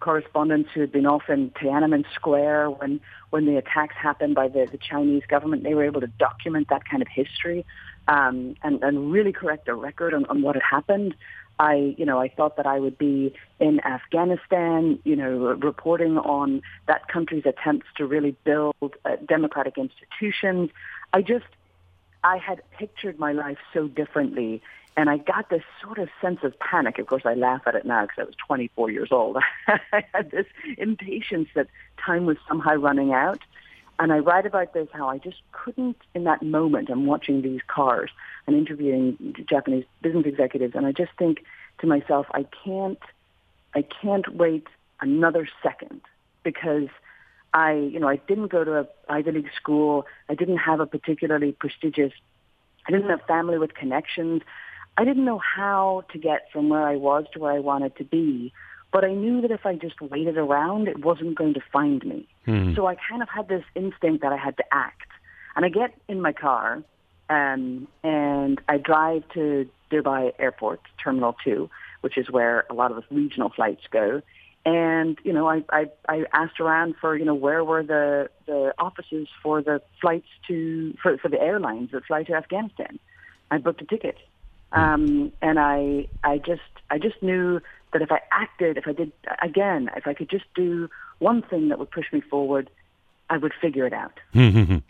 correspondents 0.00 0.70
who 0.74 0.80
had 0.80 0.90
been 0.90 1.06
off 1.06 1.22
in 1.28 1.50
Tiananmen 1.50 2.04
Square 2.14 2.70
when 2.70 3.00
when 3.30 3.46
the 3.46 3.56
attacks 3.56 3.94
happened 3.96 4.34
by 4.34 4.48
the, 4.48 4.66
the 4.70 4.78
Chinese 4.78 5.22
government. 5.28 5.62
They 5.62 5.74
were 5.74 5.84
able 5.84 6.00
to 6.00 6.06
document 6.06 6.68
that 6.70 6.88
kind 6.88 7.02
of 7.02 7.08
history 7.08 7.64
um, 8.08 8.56
and, 8.62 8.82
and 8.82 9.12
really 9.12 9.32
correct 9.32 9.68
a 9.68 9.74
record 9.74 10.14
on, 10.14 10.24
on 10.26 10.42
what 10.42 10.56
had 10.56 10.62
happened. 10.62 11.14
I, 11.58 11.94
you 11.96 12.04
know, 12.04 12.20
I 12.20 12.28
thought 12.28 12.56
that 12.56 12.66
I 12.66 12.78
would 12.78 12.98
be 12.98 13.34
in 13.60 13.80
Afghanistan, 13.80 14.98
you 15.04 15.16
know, 15.16 15.36
reporting 15.54 16.18
on 16.18 16.62
that 16.86 17.08
country's 17.08 17.46
attempts 17.46 17.86
to 17.96 18.06
really 18.06 18.36
build 18.44 18.74
uh, 18.82 19.16
democratic 19.26 19.78
institutions. 19.78 20.70
I 21.12 21.22
just, 21.22 21.46
I 22.22 22.36
had 22.36 22.62
pictured 22.78 23.18
my 23.18 23.32
life 23.32 23.58
so 23.72 23.88
differently, 23.88 24.62
and 24.98 25.08
I 25.08 25.16
got 25.16 25.48
this 25.48 25.62
sort 25.82 25.98
of 25.98 26.08
sense 26.20 26.40
of 26.42 26.58
panic. 26.58 26.98
Of 26.98 27.06
course, 27.06 27.22
I 27.24 27.34
laugh 27.34 27.62
at 27.66 27.74
it 27.74 27.86
now 27.86 28.02
because 28.02 28.18
I 28.18 28.24
was 28.24 28.34
24 28.46 28.90
years 28.90 29.08
old. 29.10 29.38
I 29.66 30.04
had 30.12 30.30
this 30.30 30.46
impatience 30.76 31.48
that 31.54 31.68
time 32.04 32.26
was 32.26 32.36
somehow 32.48 32.74
running 32.74 33.12
out. 33.12 33.40
And 33.98 34.12
I 34.12 34.18
write 34.18 34.44
about 34.44 34.74
this, 34.74 34.88
how 34.92 35.08
I 35.08 35.18
just 35.18 35.38
couldn't, 35.52 35.96
in 36.14 36.24
that 36.24 36.42
moment, 36.42 36.90
I'm 36.90 37.06
watching 37.06 37.40
these 37.40 37.60
cars 37.66 38.10
and 38.46 38.54
interviewing 38.54 39.34
Japanese 39.48 39.84
business 40.02 40.26
executives, 40.26 40.74
and 40.74 40.86
I 40.86 40.92
just 40.92 41.12
think 41.18 41.44
to 41.80 41.86
myself, 41.86 42.26
I 42.32 42.46
can't, 42.64 42.98
I 43.74 43.82
can't 43.82 44.36
wait 44.36 44.66
another 45.00 45.48
second 45.62 46.02
because 46.42 46.88
I, 47.54 47.72
you 47.72 47.98
know, 47.98 48.08
I 48.08 48.16
didn't 48.16 48.48
go 48.48 48.64
to 48.64 48.80
a 48.80 48.88
Ivy 49.08 49.32
League 49.32 49.50
school. 49.56 50.06
I 50.28 50.34
didn't 50.34 50.58
have 50.58 50.80
a 50.80 50.86
particularly 50.86 51.52
prestigious, 51.52 52.12
I 52.86 52.92
didn't 52.92 53.08
have 53.08 53.22
family 53.22 53.58
with 53.58 53.74
connections. 53.74 54.42
I 54.96 55.04
didn't 55.04 55.24
know 55.24 55.38
how 55.38 56.04
to 56.12 56.18
get 56.18 56.50
from 56.52 56.68
where 56.68 56.86
I 56.86 56.96
was 56.96 57.26
to 57.32 57.38
where 57.38 57.52
I 57.52 57.58
wanted 57.58 57.96
to 57.96 58.04
be 58.04 58.52
But 58.92 59.04
I 59.04 59.12
knew 59.12 59.40
that 59.42 59.50
if 59.50 59.66
I 59.66 59.74
just 59.74 60.00
waited 60.00 60.38
around, 60.38 60.88
it 60.88 61.04
wasn't 61.04 61.36
going 61.36 61.54
to 61.54 61.60
find 61.72 62.04
me. 62.04 62.28
Mm-hmm. 62.46 62.74
So 62.74 62.86
I 62.86 62.96
kind 63.08 63.22
of 63.22 63.28
had 63.28 63.48
this 63.48 63.64
instinct 63.74 64.22
that 64.22 64.32
I 64.32 64.36
had 64.36 64.56
to 64.58 64.64
act. 64.72 65.08
And 65.54 65.64
I 65.64 65.68
get 65.68 65.94
in 66.08 66.20
my 66.20 66.32
car 66.32 66.82
um, 67.28 67.88
and 68.02 68.60
I 68.68 68.78
drive 68.78 69.24
to 69.34 69.68
Dubai 69.90 70.32
Airport, 70.38 70.80
Terminal 71.02 71.36
2, 71.44 71.68
which 72.02 72.16
is 72.16 72.30
where 72.30 72.64
a 72.70 72.74
lot 72.74 72.90
of 72.90 72.96
the 72.96 73.14
regional 73.14 73.50
flights 73.50 73.82
go. 73.90 74.22
And, 74.64 75.16
you 75.22 75.32
know, 75.32 75.48
I, 75.48 75.64
I, 75.70 75.86
I 76.08 76.24
asked 76.32 76.58
around 76.58 76.96
for, 77.00 77.16
you 77.16 77.24
know, 77.24 77.34
where 77.34 77.64
were 77.64 77.84
the, 77.84 78.30
the 78.46 78.74
offices 78.78 79.28
for 79.42 79.62
the 79.62 79.80
flights 80.00 80.26
to, 80.48 80.96
for, 81.02 81.16
for 81.18 81.28
the 81.28 81.40
airlines 81.40 81.92
that 81.92 82.04
fly 82.04 82.24
to 82.24 82.34
Afghanistan. 82.34 82.98
I 83.50 83.58
booked 83.58 83.82
a 83.82 83.84
ticket. 83.84 84.16
Um, 84.72 85.32
and 85.42 85.58
I, 85.58 86.08
I 86.24 86.38
just, 86.38 86.62
I 86.90 86.98
just 86.98 87.22
knew 87.22 87.60
that 87.92 88.02
if 88.02 88.12
I 88.12 88.20
acted, 88.30 88.76
if 88.76 88.86
I 88.86 88.92
did, 88.92 89.12
again, 89.42 89.90
if 89.96 90.06
I 90.06 90.14
could 90.14 90.28
just 90.28 90.44
do 90.54 90.88
one 91.18 91.42
thing 91.42 91.68
that 91.68 91.78
would 91.78 91.90
push 91.90 92.12
me 92.12 92.20
forward, 92.20 92.68
I 93.30 93.38
would 93.38 93.52
figure 93.60 93.86
it 93.86 93.92
out. 93.92 94.20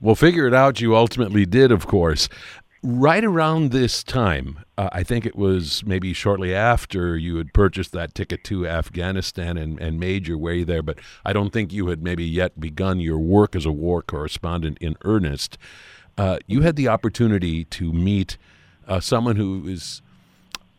well, 0.00 0.14
figure 0.14 0.46
it 0.46 0.54
out 0.54 0.80
you 0.80 0.96
ultimately 0.96 1.46
did, 1.46 1.70
of 1.70 1.86
course. 1.86 2.28
Right 2.82 3.24
around 3.24 3.72
this 3.72 4.02
time, 4.02 4.60
uh, 4.78 4.88
I 4.90 5.02
think 5.02 5.26
it 5.26 5.36
was 5.36 5.84
maybe 5.84 6.14
shortly 6.14 6.54
after 6.54 7.14
you 7.14 7.36
had 7.36 7.52
purchased 7.52 7.92
that 7.92 8.14
ticket 8.14 8.42
to 8.44 8.66
Afghanistan 8.66 9.58
and, 9.58 9.78
and 9.78 10.00
made 10.00 10.26
your 10.26 10.38
way 10.38 10.64
there, 10.64 10.82
but 10.82 10.98
I 11.22 11.34
don't 11.34 11.52
think 11.52 11.74
you 11.74 11.88
had 11.88 12.02
maybe 12.02 12.24
yet 12.24 12.58
begun 12.58 12.98
your 12.98 13.18
work 13.18 13.54
as 13.54 13.66
a 13.66 13.72
war 13.72 14.00
correspondent 14.00 14.78
in 14.80 14.96
earnest. 15.04 15.58
Uh, 16.16 16.38
you 16.46 16.62
had 16.62 16.76
the 16.76 16.88
opportunity 16.88 17.64
to 17.66 17.92
meet 17.92 18.38
uh, 18.90 18.98
someone 18.98 19.36
who 19.36 19.66
is 19.68 20.02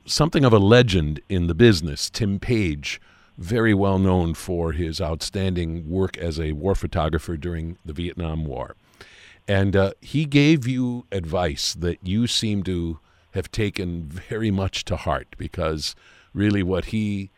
something 0.06 0.44
of 0.44 0.52
a 0.52 0.60
legend 0.60 1.22
in 1.30 1.48
the 1.48 1.56
business, 1.56 2.10
Tim 2.10 2.40
Page, 2.40 3.00
very 3.38 3.74
well 3.74 3.98
known 3.98 4.34
for 4.34 4.74
his 4.74 5.00
outstanding 5.00 5.90
work 5.90 6.18
as 6.18 6.38
a 6.38 6.52
war 6.52 6.76
photographer 6.76 7.38
during 7.38 7.78
the 7.86 7.94
Vietnam 7.94 8.44
War. 8.44 8.76
And 9.48 9.76
uh, 9.76 9.94
he 10.02 10.26
gave 10.26 10.68
you 10.68 11.06
advice 11.12 11.74
that 11.74 12.06
you 12.06 12.28
seem 12.28 12.64
to 12.64 13.00
have 13.32 13.50
taken 13.50 14.04
very 14.04 14.52
much 14.52 14.84
to 14.86 14.98
heart 14.98 15.34
because 15.38 15.96
really 16.34 16.62
what 16.62 16.86
he 16.86 17.30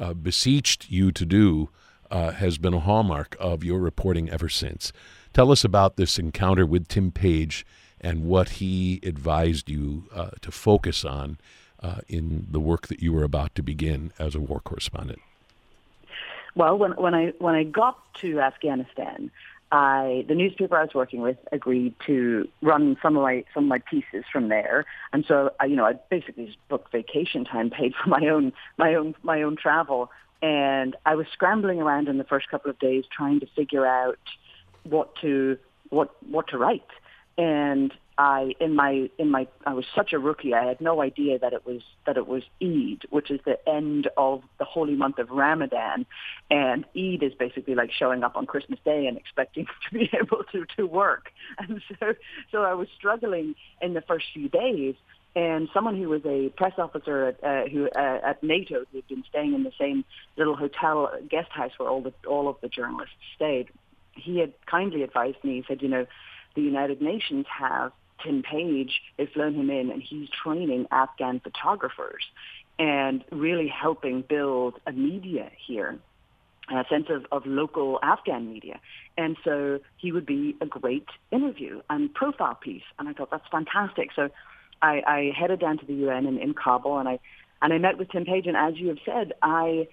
uh, 0.00 0.14
beseeched 0.14 0.90
you 0.90 1.12
to 1.12 1.24
do 1.24 1.68
uh, 2.10 2.32
has 2.32 2.58
been 2.58 2.74
a 2.74 2.80
hallmark 2.80 3.36
of 3.38 3.62
your 3.62 3.78
reporting 3.78 4.28
ever 4.28 4.48
since. 4.48 4.92
Tell 5.32 5.52
us 5.52 5.62
about 5.62 5.96
this 5.96 6.18
encounter 6.18 6.66
with 6.66 6.88
Tim 6.88 7.12
Page 7.12 7.64
and 8.00 8.24
what 8.24 8.48
he 8.50 9.00
advised 9.02 9.68
you 9.68 10.04
uh, 10.14 10.30
to 10.40 10.50
focus 10.50 11.04
on 11.04 11.38
uh, 11.82 12.00
in 12.08 12.46
the 12.50 12.60
work 12.60 12.88
that 12.88 13.00
you 13.00 13.12
were 13.12 13.24
about 13.24 13.54
to 13.54 13.62
begin 13.62 14.12
as 14.18 14.34
a 14.34 14.40
war 14.40 14.60
correspondent. 14.60 15.20
Well, 16.54 16.76
when, 16.76 16.92
when 16.92 17.14
I 17.14 17.32
when 17.38 17.54
I 17.54 17.62
got 17.62 17.98
to 18.14 18.40
Afghanistan, 18.40 19.30
I, 19.70 20.24
the 20.26 20.34
newspaper 20.34 20.76
I 20.76 20.82
was 20.82 20.94
working 20.94 21.20
with 21.20 21.36
agreed 21.52 21.94
to 22.06 22.48
run 22.62 22.96
some 23.02 23.16
of 23.16 23.22
my 23.22 23.44
some 23.52 23.64
of 23.64 23.68
my 23.68 23.78
pieces 23.78 24.24
from 24.32 24.48
there, 24.48 24.86
and 25.12 25.24
so 25.26 25.52
I, 25.60 25.66
you 25.66 25.76
know 25.76 25.84
I 25.84 25.92
basically 26.10 26.56
booked 26.68 26.90
vacation 26.90 27.44
time, 27.44 27.70
paid 27.70 27.94
for 28.02 28.08
my 28.08 28.26
own 28.28 28.52
my 28.76 28.94
own 28.94 29.14
my 29.22 29.42
own 29.42 29.56
travel, 29.56 30.10
and 30.42 30.96
I 31.04 31.16
was 31.16 31.26
scrambling 31.32 31.80
around 31.80 32.08
in 32.08 32.16
the 32.18 32.24
first 32.24 32.48
couple 32.48 32.70
of 32.70 32.78
days 32.78 33.04
trying 33.14 33.40
to 33.40 33.46
figure 33.54 33.86
out 33.86 34.18
what 34.84 35.14
to 35.16 35.58
what 35.90 36.10
what 36.28 36.48
to 36.48 36.58
write, 36.58 36.88
and 37.38 37.94
I 38.18 38.54
in 38.58 38.74
my 38.74 39.08
in 39.16 39.30
my 39.30 39.46
I 39.64 39.72
was 39.72 39.84
such 39.94 40.12
a 40.12 40.18
rookie. 40.18 40.52
I 40.52 40.64
had 40.64 40.80
no 40.80 41.00
idea 41.00 41.38
that 41.38 41.52
it 41.52 41.64
was 41.64 41.82
that 42.04 42.16
it 42.16 42.26
was 42.26 42.42
Eid, 42.60 43.04
which 43.10 43.30
is 43.30 43.40
the 43.46 43.56
end 43.66 44.08
of 44.16 44.42
the 44.58 44.64
holy 44.64 44.96
month 44.96 45.18
of 45.20 45.30
Ramadan, 45.30 46.04
and 46.50 46.84
Eid 46.96 47.22
is 47.22 47.32
basically 47.38 47.76
like 47.76 47.92
showing 47.92 48.24
up 48.24 48.36
on 48.36 48.44
Christmas 48.44 48.80
Day 48.84 49.06
and 49.06 49.16
expecting 49.16 49.66
to 49.88 49.98
be 49.98 50.10
able 50.20 50.42
to 50.52 50.66
to 50.76 50.86
work. 50.86 51.30
And 51.58 51.80
so 51.88 52.14
so 52.50 52.62
I 52.64 52.74
was 52.74 52.88
struggling 52.96 53.54
in 53.80 53.94
the 53.94 54.02
first 54.02 54.26
few 54.34 54.48
days. 54.48 54.96
And 55.36 55.68
someone 55.72 55.96
who 55.96 56.08
was 56.08 56.22
a 56.24 56.48
press 56.56 56.72
officer 56.78 57.26
at 57.26 57.44
uh, 57.44 57.68
who 57.68 57.88
uh, 57.90 58.20
at 58.24 58.42
NATO 58.42 58.84
who 58.90 58.98
had 58.98 59.06
been 59.06 59.22
staying 59.28 59.54
in 59.54 59.62
the 59.62 59.72
same 59.78 60.04
little 60.36 60.56
hotel 60.56 61.12
guest 61.28 61.50
house 61.50 61.70
where 61.76 61.88
all 61.88 62.02
the 62.02 62.12
all 62.26 62.48
of 62.48 62.56
the 62.62 62.68
journalists 62.68 63.14
stayed, 63.36 63.68
he 64.14 64.40
had 64.40 64.52
kindly 64.66 65.04
advised 65.04 65.44
me. 65.44 65.56
He 65.56 65.64
said, 65.68 65.82
you 65.82 65.88
know, 65.88 66.06
the 66.54 66.62
United 66.62 67.00
Nations 67.00 67.46
have 67.48 67.92
Tim 68.22 68.42
Page, 68.42 69.00
they've 69.16 69.28
flown 69.28 69.54
him 69.54 69.70
in 69.70 69.90
and 69.90 70.02
he's 70.02 70.28
training 70.42 70.86
Afghan 70.90 71.40
photographers 71.40 72.24
and 72.78 73.24
really 73.30 73.68
helping 73.68 74.22
build 74.22 74.74
a 74.86 74.92
media 74.92 75.50
here, 75.66 75.98
a 76.70 76.84
sense 76.88 77.06
of, 77.10 77.26
of 77.32 77.46
local 77.46 77.98
Afghan 78.02 78.52
media. 78.52 78.80
And 79.16 79.36
so 79.44 79.80
he 79.96 80.12
would 80.12 80.26
be 80.26 80.56
a 80.60 80.66
great 80.66 81.06
interview 81.32 81.80
and 81.90 82.12
profile 82.12 82.54
piece. 82.54 82.82
And 82.98 83.08
I 83.08 83.12
thought, 83.12 83.30
that's 83.30 83.48
fantastic. 83.50 84.10
So 84.14 84.30
I, 84.80 85.02
I 85.06 85.32
headed 85.36 85.60
down 85.60 85.78
to 85.78 85.86
the 85.86 85.94
UN 85.94 86.26
in, 86.26 86.38
in 86.38 86.54
Kabul 86.54 86.98
and 86.98 87.08
I, 87.08 87.18
and 87.60 87.72
I 87.72 87.78
met 87.78 87.98
with 87.98 88.10
Tim 88.10 88.24
Page. 88.24 88.46
And 88.46 88.56
as 88.56 88.76
you 88.76 88.88
have 88.88 88.98
said, 89.04 89.32
I 89.42 89.88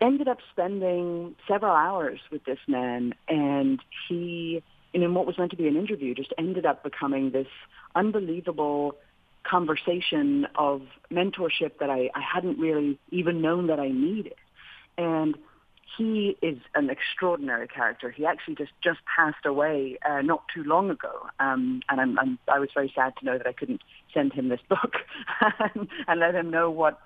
ended 0.00 0.28
up 0.28 0.38
spending 0.52 1.36
several 1.46 1.74
hours 1.74 2.20
with 2.30 2.44
this 2.44 2.58
man 2.66 3.14
and 3.28 3.80
he 4.08 4.62
and 4.94 5.02
in 5.02 5.14
what 5.14 5.26
was 5.26 5.38
meant 5.38 5.50
to 5.50 5.56
be 5.56 5.68
an 5.68 5.76
interview 5.76 6.14
just 6.14 6.32
ended 6.38 6.66
up 6.66 6.82
becoming 6.82 7.30
this 7.30 7.48
unbelievable 7.94 8.96
conversation 9.44 10.46
of 10.56 10.82
mentorship 11.10 11.78
that 11.80 11.90
I, 11.90 12.10
I 12.14 12.20
hadn't 12.20 12.58
really 12.58 12.98
even 13.10 13.40
known 13.40 13.68
that 13.68 13.80
I 13.80 13.88
needed. 13.88 14.34
And 14.96 15.36
he 15.96 16.36
is 16.42 16.58
an 16.74 16.90
extraordinary 16.90 17.66
character. 17.66 18.10
He 18.10 18.24
actually 18.26 18.54
just 18.54 18.72
just 18.82 19.00
passed 19.16 19.44
away 19.44 19.98
uh, 20.08 20.22
not 20.22 20.42
too 20.54 20.62
long 20.62 20.90
ago, 20.90 21.26
um, 21.40 21.82
and 21.88 22.00
I'm, 22.00 22.18
I'm 22.18 22.38
I 22.46 22.58
was 22.58 22.68
very 22.74 22.92
sad 22.94 23.14
to 23.18 23.24
know 23.24 23.38
that 23.38 23.46
I 23.46 23.52
couldn't 23.52 23.80
send 24.12 24.32
him 24.32 24.48
this 24.48 24.60
book 24.68 24.94
and, 25.40 25.88
and 26.06 26.20
let 26.20 26.34
him 26.34 26.50
know 26.50 26.70
what 26.70 27.00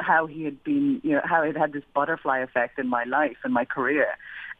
how 0.00 0.26
he 0.26 0.44
had 0.44 0.62
been, 0.64 1.00
you 1.02 1.12
know, 1.12 1.22
how 1.24 1.42
it 1.42 1.56
had 1.56 1.72
this 1.72 1.84
butterfly 1.94 2.38
effect 2.40 2.78
in 2.78 2.88
my 2.88 3.04
life 3.04 3.36
and 3.44 3.52
my 3.52 3.64
career. 3.64 4.08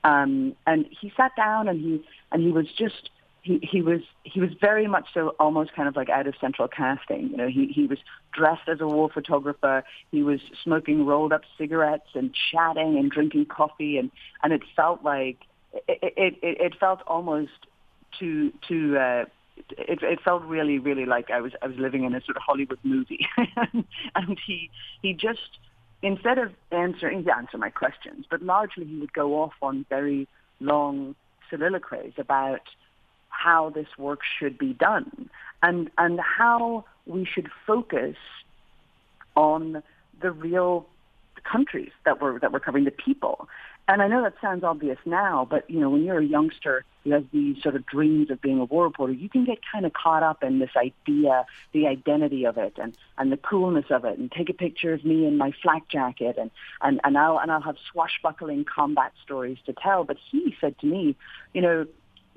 Um, 0.04 0.54
and 0.66 0.86
he 1.00 1.12
sat 1.16 1.36
down 1.36 1.68
and 1.68 1.80
he 1.80 2.04
and 2.32 2.42
he 2.42 2.50
was 2.50 2.66
just 2.76 3.10
he, 3.42 3.60
he 3.62 3.82
was 3.82 4.00
he 4.24 4.40
was 4.40 4.50
very 4.60 4.86
much 4.86 5.06
so 5.14 5.34
almost 5.40 5.72
kind 5.72 5.88
of 5.88 5.96
like 5.96 6.08
out 6.10 6.26
of 6.26 6.34
central 6.40 6.68
casting. 6.68 7.30
You 7.30 7.36
know, 7.36 7.48
he 7.48 7.66
he 7.66 7.86
was 7.86 7.98
dressed 8.32 8.68
as 8.68 8.80
a 8.80 8.86
war 8.86 9.08
photographer. 9.12 9.84
He 10.10 10.22
was 10.22 10.40
smoking 10.62 11.06
rolled 11.06 11.32
up 11.32 11.42
cigarettes 11.56 12.10
and 12.14 12.34
chatting 12.50 12.98
and 12.98 13.10
drinking 13.10 13.46
coffee, 13.46 13.96
and 13.96 14.10
and 14.42 14.52
it 14.52 14.62
felt 14.76 15.02
like 15.02 15.38
it 15.72 16.14
it, 16.16 16.34
it, 16.42 16.60
it 16.60 16.74
felt 16.78 17.00
almost 17.06 17.66
to 18.18 18.52
to 18.68 18.98
uh, 18.98 19.24
it, 19.70 20.02
it 20.02 20.20
felt 20.20 20.42
really 20.42 20.78
really 20.78 21.06
like 21.06 21.30
I 21.30 21.40
was 21.40 21.52
I 21.62 21.68
was 21.68 21.76
living 21.76 22.04
in 22.04 22.14
a 22.14 22.20
sort 22.22 22.36
of 22.36 22.42
Hollywood 22.42 22.80
movie, 22.82 23.26
and 24.14 24.38
he 24.46 24.70
he 25.00 25.14
just 25.14 25.58
instead 26.02 26.38
of 26.38 26.52
answering, 26.70 27.18
he'd 27.18 27.30
answer 27.30 27.58
my 27.58 27.70
questions, 27.70 28.26
but 28.30 28.42
largely 28.42 28.84
he 28.84 28.98
would 28.98 29.12
go 29.12 29.42
off 29.42 29.54
on 29.62 29.84
very 29.88 30.28
long 30.60 31.14
soliloquies 31.50 32.12
about 32.18 32.62
how 33.28 33.70
this 33.70 33.86
work 33.98 34.20
should 34.38 34.58
be 34.58 34.72
done 34.72 35.30
and, 35.62 35.90
and 35.98 36.20
how 36.20 36.84
we 37.06 37.24
should 37.24 37.48
focus 37.66 38.16
on 39.36 39.82
the 40.20 40.30
real 40.30 40.86
countries 41.44 41.92
that 42.04 42.20
we're, 42.20 42.38
that 42.40 42.52
we're 42.52 42.60
covering, 42.60 42.84
the 42.84 42.90
people. 42.90 43.48
And 43.86 44.02
I 44.02 44.08
know 44.08 44.22
that 44.22 44.34
sounds 44.40 44.64
obvious 44.64 44.98
now, 45.06 45.46
but 45.48 45.68
you 45.70 45.80
know, 45.80 45.90
when 45.90 46.04
you're 46.04 46.18
a 46.18 46.24
youngster 46.24 46.84
has 47.10 47.24
these 47.32 47.62
sort 47.62 47.76
of 47.76 47.86
dreams 47.86 48.30
of 48.30 48.40
being 48.40 48.58
a 48.58 48.64
war 48.64 48.84
reporter, 48.84 49.12
you 49.12 49.28
can 49.28 49.44
get 49.44 49.58
kind 49.70 49.86
of 49.86 49.92
caught 49.92 50.22
up 50.22 50.42
in 50.42 50.58
this 50.58 50.70
idea, 50.76 51.46
the 51.72 51.86
identity 51.86 52.44
of 52.44 52.58
it, 52.58 52.74
and 52.80 52.96
and 53.16 53.32
the 53.32 53.36
coolness 53.36 53.86
of 53.90 54.04
it, 54.04 54.18
and 54.18 54.30
take 54.30 54.48
a 54.48 54.54
picture 54.54 54.92
of 54.92 55.04
me 55.04 55.26
in 55.26 55.36
my 55.36 55.52
flak 55.62 55.88
jacket, 55.88 56.36
and 56.38 56.50
and 56.82 57.00
and 57.04 57.18
I'll 57.18 57.38
and 57.38 57.50
I'll 57.50 57.60
have 57.60 57.76
swashbuckling 57.92 58.64
combat 58.64 59.12
stories 59.22 59.58
to 59.66 59.72
tell. 59.72 60.04
But 60.04 60.16
he 60.30 60.54
said 60.60 60.78
to 60.80 60.86
me, 60.86 61.16
you 61.54 61.62
know, 61.62 61.86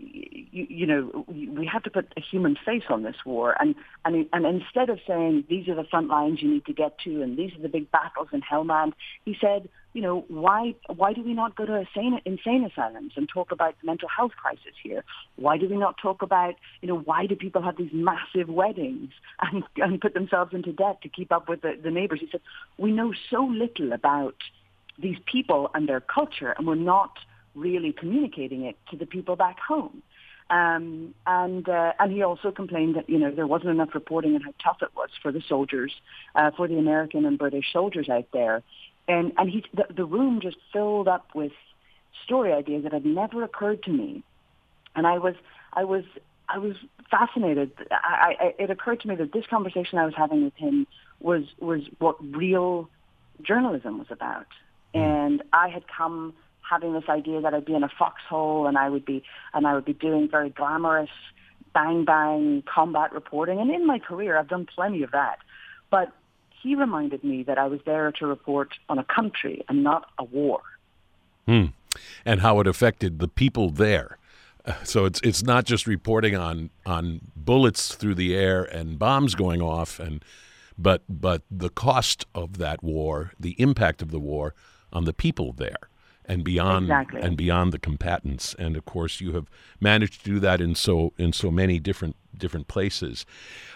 you, 0.02 0.68
you, 0.70 0.86
know, 0.86 1.26
we 1.28 1.66
have 1.66 1.84
to 1.84 1.90
put 1.90 2.12
a 2.18 2.22
human 2.22 2.58
face 2.66 2.84
on 2.90 3.04
this 3.04 3.16
war. 3.26 3.56
And, 3.60 3.76
and, 4.04 4.28
and 4.34 4.46
instead 4.46 4.90
of 4.90 5.00
saying, 5.08 5.46
these 5.50 5.68
are 5.68 5.76
the 5.76 5.84
front 5.84 6.08
lines 6.08 6.42
you 6.42 6.52
need 6.52 6.66
to 6.66 6.74
get 6.74 6.98
to 7.00 7.22
and 7.22 7.38
these 7.38 7.54
are 7.56 7.62
the 7.62 7.70
big 7.70 7.92
battles 7.92 8.30
in 8.34 8.42
Helmand, 8.42 8.94
he 9.26 9.38
said, 9.40 9.70
you 9.94 10.02
know, 10.02 10.26
why, 10.30 10.74
why 10.88 11.14
do 11.14 11.22
we 11.22 11.34
not 11.34 11.56
go 11.56 11.66
to 11.66 11.76
insane, 11.76 12.20
insane 12.26 12.64
asylums 12.64 13.14
and 13.16 13.28
talk 13.30 13.52
about 13.52 13.76
the 13.82 13.86
mental 13.86 14.08
health 14.10 14.32
crisis 14.42 14.74
here? 14.82 15.04
Why 15.36 15.58
do 15.58 15.68
we 15.70 15.78
not 15.78 15.98
talk 16.02 16.22
about, 16.22 16.56
you 16.82 16.88
know, 16.88 16.98
why 16.98 17.26
do 17.26 17.36
people 17.36 17.62
have 17.62 17.78
these 17.78 17.92
massive 17.94 18.50
weddings 18.50 19.12
and, 19.42 19.64
and 19.78 20.02
put 20.02 20.14
themselves 20.14 20.54
into 20.54 20.72
debt 20.72 21.02
to 21.04 21.10
keep 21.10 21.32
up 21.32 21.50
with 21.50 21.62
the, 21.62 21.78
the 21.82 21.92
neighbors? 21.92 22.20
He 22.22 22.30
said, 22.32 22.42
we 22.78 22.92
know 22.92 23.14
so 23.30 23.44
little 23.44 23.92
about 23.92 24.36
these 24.98 25.18
people 25.26 25.70
and 25.74 25.88
their 25.88 26.02
culture 26.02 26.54
and 26.58 26.68
we're 26.68 26.76
not 26.76 27.18
really 27.56 27.92
communicating 27.92 28.64
it 28.64 28.78
to 28.90 28.98
the 28.98 29.06
people 29.06 29.36
back 29.36 29.60
home. 29.60 30.02
Um, 30.50 31.16
and 31.26 31.68
uh, 31.70 31.94
and 31.98 32.12
he 32.12 32.24
also 32.24 32.52
complained 32.52 32.96
that 32.98 33.10
you 33.10 33.18
know 33.18 33.32
there 33.32 33.48
wasn't 33.48 33.70
enough 33.70 33.96
reporting 33.96 34.36
on 34.36 34.42
how 34.42 34.54
tough 34.62 34.82
it 34.82 34.90
was 34.96 35.10
for 35.22 35.32
the 35.32 35.42
soldiers, 35.48 35.94
uh, 36.36 36.52
for 36.52 36.68
the 36.68 36.78
American 36.78 37.26
and 37.26 37.38
British 37.38 37.72
soldiers 37.72 38.10
out 38.10 38.28
there, 38.34 38.62
and 39.08 39.32
and 39.38 39.50
he 39.50 39.64
the, 39.74 39.86
the 39.96 40.04
room 40.04 40.42
just 40.42 40.58
filled 40.74 41.08
up 41.08 41.28
with 41.34 41.54
story 42.26 42.52
ideas 42.52 42.84
that 42.84 42.92
had 42.92 43.06
never 43.06 43.44
occurred 43.44 43.82
to 43.84 43.92
me, 43.92 44.24
and 44.94 45.08
I 45.08 45.20
was 45.20 45.36
I 45.72 45.86
was 45.86 46.04
I 46.50 46.58
was 46.58 46.76
fascinated. 47.10 47.72
I, 47.90 48.36
I, 48.40 48.56
it 48.60 48.70
occurred 48.70 49.00
to 49.02 49.08
me 49.08 49.16
that 49.16 49.32
this 49.32 49.46
conversation 49.48 50.00
I 50.00 50.06
was 50.06 50.16
having 50.18 50.44
with 50.44 50.56
him 50.56 50.86
was 51.22 51.46
was 51.60 51.84
what 52.00 52.18
real 52.36 52.90
journalism 53.42 54.00
was 54.00 54.08
about, 54.10 54.48
hmm. 54.94 55.00
and 55.00 55.44
I 55.54 55.70
had 55.70 55.84
come 55.88 56.34
having 56.72 56.94
this 56.94 57.04
idea 57.10 57.42
that 57.42 57.54
I'd 57.54 57.66
be 57.66 57.76
in 57.76 57.84
a 57.84 57.90
foxhole 57.90 58.66
and 58.66 58.78
I 58.78 58.90
would 58.90 59.06
be 59.06 59.24
and 59.54 59.68
I 59.68 59.76
would 59.76 59.86
be 59.86 59.94
doing 59.94 60.30
very 60.30 60.50
glamorous 60.50 61.10
bang 61.74 62.06
bang 62.06 62.64
combat 62.66 63.14
reporting. 63.14 63.60
And 63.60 63.70
in 63.70 63.86
my 63.86 64.00
career, 64.00 64.38
I've 64.38 64.48
done 64.48 64.66
plenty 64.66 65.04
of 65.04 65.12
that. 65.12 65.40
But 65.90 66.12
he 66.64 66.76
reminded 66.76 67.24
me 67.24 67.44
that 67.44 67.58
I 67.58 67.68
was 67.68 67.82
there 67.86 68.12
to 68.14 68.26
report 68.26 68.70
on 68.88 68.98
a 68.98 69.04
country 69.04 69.64
and 69.68 69.84
not 69.84 70.10
a 70.18 70.24
war. 70.24 70.62
Hmm. 71.46 71.66
And 72.26 72.40
how 72.40 72.60
it 72.62 72.68
affected 72.68 73.20
the 73.20 73.28
people 73.28 73.70
there. 73.70 74.18
So 74.84 75.06
it's 75.06 75.20
it's 75.24 75.44
not 75.44 75.66
just 75.66 75.88
reporting 75.88 76.36
on 76.36 76.70
on 76.86 77.22
bullets 77.36 77.96
through 77.96 78.14
the 78.14 78.36
air 78.36 78.64
and 78.64 79.00
bombs 79.00 79.34
going 79.34 79.60
off 79.60 80.00
and 80.00 80.24
but 80.78 81.02
but 81.10 81.42
the 81.50 81.72
cost 81.72 82.28
of 82.36 82.60
that 82.60 82.84
war, 82.84 83.32
the 83.40 83.56
impact 83.58 84.04
of 84.04 84.12
the 84.12 84.20
war 84.20 84.54
on 84.94 85.06
the 85.06 85.14
people 85.14 85.52
there 85.52 85.90
and 86.32 86.46
beyond 86.46 86.86
exactly. 86.86 87.20
and 87.20 87.36
beyond 87.36 87.74
the 87.74 87.80
combatants. 87.80 88.54
And 88.54 88.78
of 88.78 88.86
course, 88.86 89.20
you 89.20 89.34
have 89.34 89.48
managed 89.82 90.24
to 90.24 90.32
do 90.32 90.40
that 90.40 90.62
in 90.62 90.76
so 90.76 91.12
in 91.18 91.34
so 91.34 91.52
many 91.52 91.78
different 91.78 92.16
different 92.38 92.70
places. 92.70 93.26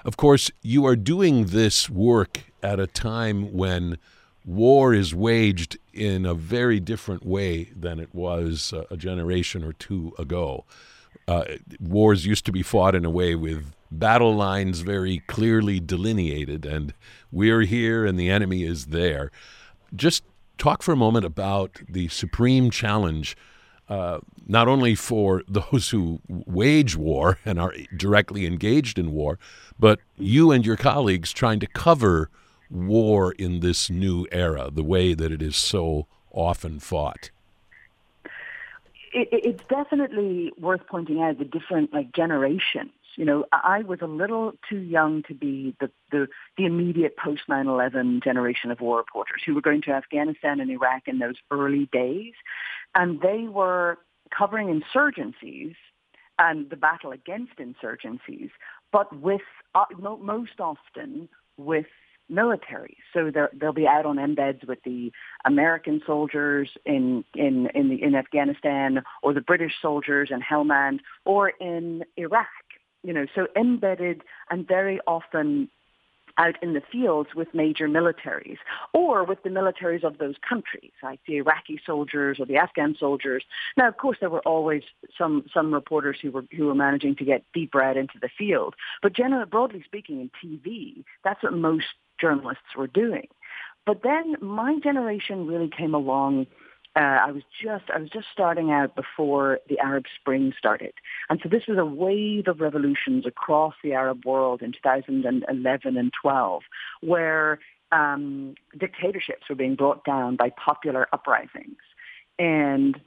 Of 0.05 0.15
course, 0.15 0.49
you 0.61 0.85
are 0.85 0.95
doing 0.95 1.47
this 1.47 1.89
work 1.89 2.45
at 2.63 2.79
a 2.79 2.87
time 2.87 3.51
when 3.51 3.97
war 4.45 4.93
is 4.93 5.13
waged 5.13 5.77
in 5.91 6.25
a 6.25 6.33
very 6.33 6.79
different 6.79 7.25
way 7.25 7.65
than 7.75 7.99
it 7.99 8.15
was 8.15 8.71
uh, 8.71 8.85
a 8.89 8.95
generation 8.95 9.61
or 9.61 9.73
two 9.73 10.13
ago. 10.17 10.63
Uh, 11.27 11.43
wars 11.81 12.25
used 12.25 12.45
to 12.45 12.53
be 12.53 12.63
fought 12.63 12.95
in 12.95 13.03
a 13.03 13.09
way 13.09 13.35
with 13.35 13.73
battle 13.91 14.33
lines 14.33 14.79
very 14.79 15.19
clearly 15.27 15.81
delineated, 15.81 16.65
and 16.65 16.93
we're 17.33 17.61
here 17.61 18.05
and 18.05 18.17
the 18.17 18.29
enemy 18.29 18.63
is 18.63 18.85
there. 18.87 19.29
Just 19.93 20.23
talk 20.57 20.83
for 20.83 20.91
a 20.91 20.97
moment 20.97 21.25
about 21.25 21.81
the 21.87 22.07
supreme 22.07 22.69
challenge, 22.69 23.35
uh, 23.89 24.19
not 24.47 24.67
only 24.67 24.95
for 24.95 25.43
those 25.47 25.89
who 25.89 26.19
wage 26.27 26.95
war 26.95 27.39
and 27.45 27.59
are 27.59 27.73
directly 27.95 28.45
engaged 28.45 28.97
in 28.97 29.11
war, 29.11 29.39
but 29.79 29.99
you 30.17 30.51
and 30.51 30.65
your 30.65 30.77
colleagues 30.77 31.31
trying 31.31 31.59
to 31.59 31.67
cover 31.67 32.29
war 32.69 33.33
in 33.33 33.59
this 33.59 33.89
new 33.89 34.25
era, 34.31 34.69
the 34.71 34.83
way 34.83 35.13
that 35.13 35.31
it 35.31 35.41
is 35.41 35.55
so 35.55 36.07
often 36.31 36.79
fought. 36.79 37.29
It, 39.13 39.29
it's 39.31 39.63
definitely 39.69 40.51
worth 40.59 40.81
pointing 40.87 41.21
out 41.21 41.37
the 41.37 41.45
different 41.45 41.93
like 41.93 42.11
generations 42.11 42.91
you 43.17 43.25
know, 43.25 43.45
I 43.51 43.81
was 43.81 43.99
a 44.01 44.07
little 44.07 44.53
too 44.69 44.79
young 44.79 45.23
to 45.23 45.33
be 45.33 45.75
the, 45.79 45.89
the, 46.11 46.27
the 46.57 46.65
immediate 46.65 47.15
post 47.17 47.43
9-11 47.49 48.23
generation 48.23 48.71
of 48.71 48.81
war 48.81 48.97
reporters 48.97 49.41
who 49.45 49.55
were 49.55 49.61
going 49.61 49.81
to 49.83 49.91
Afghanistan 49.91 50.59
and 50.59 50.69
Iraq 50.69 51.03
in 51.07 51.19
those 51.19 51.35
early 51.51 51.89
days. 51.91 52.33
And 52.93 53.21
they 53.21 53.47
were 53.47 53.97
covering 54.37 54.67
insurgencies 54.67 55.75
and 56.37 56.69
the 56.69 56.75
battle 56.75 57.11
against 57.11 57.53
insurgencies, 57.57 58.49
but 58.91 59.17
with 59.21 59.41
uh, 59.73 59.85
most 59.97 60.59
often 60.59 61.29
with 61.57 61.85
military. 62.29 62.97
So 63.13 63.31
they'll 63.53 63.73
be 63.73 63.87
out 63.87 64.05
on 64.05 64.17
embeds 64.17 64.67
with 64.67 64.79
the 64.83 65.11
American 65.45 66.01
soldiers 66.05 66.69
in 66.85 67.23
in 67.35 67.67
in, 67.73 67.89
the, 67.89 68.01
in 68.01 68.15
Afghanistan, 68.15 69.03
or 69.21 69.33
the 69.33 69.41
British 69.41 69.73
soldiers 69.81 70.29
in 70.31 70.41
Helmand, 70.41 70.99
or 71.23 71.49
in 71.49 72.03
Iraq 72.17 72.47
you 73.05 73.13
know, 73.13 73.25
so 73.35 73.47
embedded 73.55 74.23
and 74.49 74.67
very 74.67 74.99
often 75.05 75.69
out 76.37 76.61
in 76.61 76.73
the 76.73 76.81
fields 76.91 77.29
with 77.35 77.47
major 77.53 77.87
militaries 77.87 78.57
or 78.93 79.23
with 79.23 79.41
the 79.43 79.49
militaries 79.49 80.03
of 80.03 80.17
those 80.17 80.35
countries, 80.47 80.91
like 81.01 81.19
the 81.27 81.37
Iraqi 81.37 81.79
soldiers 81.85 82.39
or 82.39 82.45
the 82.45 82.57
Afghan 82.57 82.95
soldiers. 82.99 83.43
Now, 83.77 83.87
of 83.87 83.97
course, 83.97 84.17
there 84.19 84.29
were 84.29 84.41
always 84.41 84.83
some, 85.17 85.45
some 85.53 85.73
reporters 85.73 86.17
who 86.21 86.31
were, 86.31 86.43
who 86.55 86.65
were 86.65 86.75
managing 86.75 87.15
to 87.17 87.25
get 87.25 87.45
deep 87.53 87.73
red 87.73 87.95
into 87.95 88.19
the 88.21 88.29
field. 88.37 88.75
But 89.01 89.13
generally, 89.13 89.45
broadly 89.45 89.83
speaking, 89.85 90.19
in 90.19 90.31
TV, 90.43 91.05
that's 91.23 91.41
what 91.43 91.53
most 91.53 91.85
journalists 92.19 92.75
were 92.75 92.87
doing. 92.87 93.27
But 93.85 94.01
then 94.03 94.35
my 94.41 94.79
generation 94.79 95.47
really 95.47 95.69
came 95.69 95.93
along 95.93 96.47
uh, 96.95 96.99
I 97.27 97.31
was 97.31 97.43
just 97.61 97.85
I 97.93 97.99
was 97.99 98.09
just 98.09 98.27
starting 98.31 98.71
out 98.71 98.95
before 98.95 99.59
the 99.67 99.79
Arab 99.79 100.05
Spring 100.19 100.53
started, 100.57 100.93
and 101.29 101.39
so 101.43 101.49
this 101.49 101.63
was 101.67 101.77
a 101.77 101.85
wave 101.85 102.47
of 102.47 102.61
revolutions 102.61 103.25
across 103.25 103.73
the 103.83 103.93
Arab 103.93 104.23
world 104.25 104.61
in 104.61 104.71
2011 104.71 105.97
and 105.97 106.13
12, 106.21 106.63
where 107.01 107.59
um, 107.91 108.55
dictatorships 108.77 109.43
were 109.49 109.55
being 109.55 109.75
brought 109.75 110.05
down 110.05 110.37
by 110.37 110.49
popular 110.51 111.07
uprisings, 111.11 111.77
and 112.39 112.97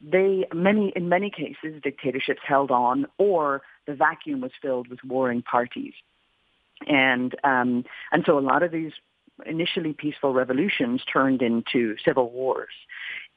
they 0.00 0.46
many 0.54 0.92
in 0.94 1.08
many 1.08 1.30
cases 1.30 1.82
dictatorships 1.82 2.42
held 2.46 2.70
on, 2.70 3.06
or 3.18 3.62
the 3.88 3.94
vacuum 3.94 4.40
was 4.40 4.52
filled 4.60 4.86
with 4.86 5.00
warring 5.02 5.42
parties, 5.42 5.94
and 6.86 7.34
um, 7.42 7.84
and 8.12 8.22
so 8.24 8.38
a 8.38 8.40
lot 8.40 8.62
of 8.62 8.70
these 8.70 8.92
initially 9.46 9.92
peaceful 9.92 10.32
revolutions 10.32 11.02
turned 11.04 11.42
into 11.42 11.96
civil 12.04 12.30
wars. 12.30 12.72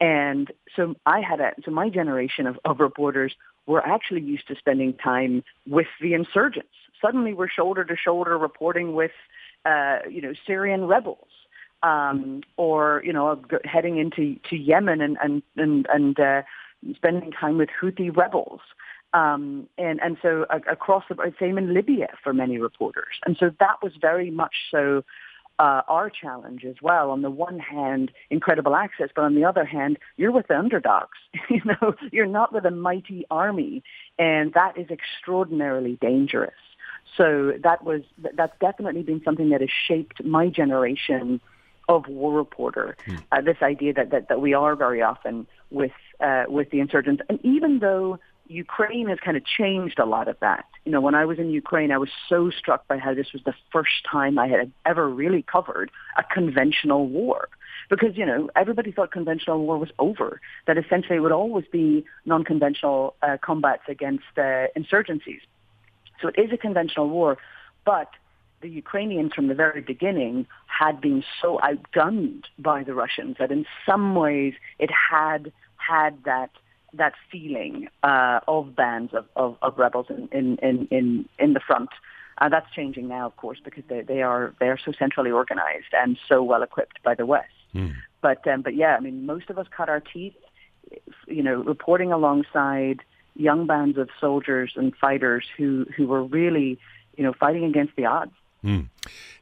And 0.00 0.50
so 0.74 0.94
I 1.06 1.20
had 1.20 1.40
a, 1.40 1.52
so 1.64 1.70
my 1.70 1.88
generation 1.88 2.46
of, 2.46 2.58
of 2.64 2.80
reporters 2.80 3.34
were 3.66 3.84
actually 3.86 4.22
used 4.22 4.46
to 4.48 4.56
spending 4.56 4.94
time 4.94 5.42
with 5.66 5.88
the 6.00 6.14
insurgents. 6.14 6.68
Suddenly 7.00 7.34
we're 7.34 7.48
shoulder 7.48 7.84
to 7.84 7.96
shoulder 7.96 8.38
reporting 8.38 8.94
with, 8.94 9.12
uh, 9.64 9.98
you 10.08 10.20
know, 10.22 10.32
Syrian 10.46 10.86
rebels. 10.86 11.28
Um, 11.82 12.42
or, 12.56 13.02
you 13.04 13.12
know, 13.12 13.40
heading 13.64 13.98
into 13.98 14.36
to 14.48 14.56
Yemen 14.56 15.00
and, 15.02 15.18
and, 15.22 15.42
and, 15.56 15.86
and 15.92 16.18
uh, 16.18 16.42
spending 16.96 17.30
time 17.30 17.58
with 17.58 17.68
Houthi 17.80 18.16
rebels. 18.16 18.60
Um, 19.12 19.68
and, 19.78 20.00
and 20.02 20.16
so 20.20 20.46
across 20.50 21.04
the, 21.08 21.16
same 21.38 21.58
in 21.58 21.74
Libya 21.74 22.08
for 22.24 22.32
many 22.32 22.58
reporters. 22.58 23.20
And 23.24 23.36
so 23.38 23.50
that 23.60 23.76
was 23.82 23.92
very 24.00 24.30
much 24.30 24.54
so 24.70 25.04
uh, 25.58 25.82
our 25.88 26.10
challenge 26.10 26.64
as 26.64 26.76
well. 26.82 27.10
On 27.10 27.22
the 27.22 27.30
one 27.30 27.58
hand, 27.58 28.10
incredible 28.30 28.74
access, 28.74 29.08
but 29.14 29.22
on 29.22 29.34
the 29.34 29.44
other 29.44 29.64
hand, 29.64 29.98
you're 30.16 30.32
with 30.32 30.48
the 30.48 30.58
underdogs. 30.58 31.18
you 31.50 31.62
know, 31.64 31.94
you're 32.12 32.26
not 32.26 32.52
with 32.52 32.64
a 32.64 32.70
mighty 32.70 33.26
army, 33.30 33.82
and 34.18 34.52
that 34.54 34.76
is 34.76 34.88
extraordinarily 34.90 35.96
dangerous. 36.00 36.52
So 37.16 37.52
that 37.62 37.84
was 37.84 38.02
that's 38.34 38.58
definitely 38.60 39.02
been 39.02 39.22
something 39.24 39.50
that 39.50 39.60
has 39.60 39.70
shaped 39.88 40.22
my 40.24 40.48
generation 40.48 41.40
of 41.88 42.08
war 42.08 42.32
reporter. 42.32 42.96
Hmm. 43.06 43.16
Uh, 43.32 43.40
this 43.40 43.58
idea 43.62 43.94
that, 43.94 44.10
that 44.10 44.28
that 44.28 44.40
we 44.40 44.52
are 44.54 44.76
very 44.76 45.02
often 45.02 45.46
with 45.70 45.92
uh, 46.20 46.44
with 46.48 46.70
the 46.70 46.80
insurgents, 46.80 47.22
and 47.28 47.38
even 47.42 47.78
though 47.78 48.18
Ukraine 48.48 49.08
has 49.08 49.18
kind 49.18 49.36
of 49.36 49.44
changed 49.44 49.98
a 49.98 50.04
lot 50.04 50.28
of 50.28 50.38
that. 50.40 50.64
You 50.84 50.92
know, 50.92 51.00
when 51.00 51.14
I 51.14 51.24
was 51.24 51.38
in 51.38 51.50
Ukraine, 51.50 51.90
I 51.90 51.98
was 51.98 52.10
so 52.28 52.50
struck 52.50 52.86
by 52.86 52.98
how 52.98 53.14
this 53.14 53.32
was 53.32 53.42
the 53.44 53.54
first 53.72 54.04
time 54.10 54.38
I 54.38 54.48
had 54.48 54.70
ever 54.84 55.08
really 55.08 55.42
covered 55.42 55.90
a 56.16 56.22
conventional 56.22 57.06
war. 57.08 57.48
Because, 57.88 58.16
you 58.16 58.26
know, 58.26 58.50
everybody 58.56 58.90
thought 58.92 59.12
conventional 59.12 59.64
war 59.64 59.78
was 59.78 59.90
over, 59.98 60.40
that 60.66 60.76
essentially 60.76 61.16
it 61.16 61.20
would 61.20 61.32
always 61.32 61.64
be 61.70 62.04
non-conventional 62.24 63.14
uh, 63.22 63.36
combats 63.40 63.82
against 63.88 64.24
uh, 64.36 64.66
insurgencies. 64.76 65.40
So 66.20 66.28
it 66.28 66.38
is 66.38 66.52
a 66.52 66.56
conventional 66.56 67.08
war, 67.08 67.38
but 67.84 68.10
the 68.62 68.68
Ukrainians 68.68 69.34
from 69.34 69.48
the 69.48 69.54
very 69.54 69.82
beginning 69.82 70.46
had 70.66 71.00
been 71.00 71.22
so 71.40 71.60
outgunned 71.62 72.44
by 72.58 72.82
the 72.82 72.94
Russians 72.94 73.36
that 73.38 73.52
in 73.52 73.66
some 73.84 74.14
ways 74.14 74.54
it 74.78 74.90
had 74.90 75.52
had 75.76 76.24
that 76.24 76.50
that 76.96 77.14
feeling 77.30 77.88
uh, 78.02 78.40
of 78.48 78.74
bands 78.74 79.14
of, 79.14 79.26
of, 79.36 79.56
of 79.62 79.78
rebels 79.78 80.06
in, 80.08 80.28
in, 80.32 80.86
in, 80.90 81.28
in 81.38 81.52
the 81.52 81.60
front. 81.60 81.90
Uh, 82.38 82.48
that's 82.48 82.70
changing 82.72 83.08
now, 83.08 83.26
of 83.26 83.36
course, 83.36 83.58
because 83.64 83.84
they, 83.88 84.02
they 84.02 84.20
are 84.20 84.54
they 84.60 84.68
are 84.68 84.78
so 84.78 84.92
centrally 84.92 85.30
organized 85.30 85.92
and 85.92 86.18
so 86.28 86.42
well 86.42 86.62
equipped 86.62 87.02
by 87.02 87.14
the 87.14 87.24
West. 87.24 87.48
Mm. 87.74 87.94
But 88.20 88.46
um, 88.46 88.62
but 88.62 88.74
yeah, 88.74 88.94
I 88.96 89.00
mean, 89.00 89.24
most 89.24 89.48
of 89.48 89.58
us 89.58 89.66
cut 89.74 89.88
our 89.88 90.00
teeth, 90.00 90.34
you 91.26 91.42
know, 91.42 91.62
reporting 91.62 92.12
alongside 92.12 93.00
young 93.34 93.66
bands 93.66 93.96
of 93.96 94.10
soldiers 94.20 94.72
and 94.76 94.94
fighters 94.94 95.44
who 95.56 95.86
who 95.96 96.06
were 96.06 96.22
really, 96.22 96.78
you 97.16 97.24
know, 97.24 97.32
fighting 97.32 97.64
against 97.64 97.96
the 97.96 98.04
odds. 98.04 98.32
Mm. 98.66 98.88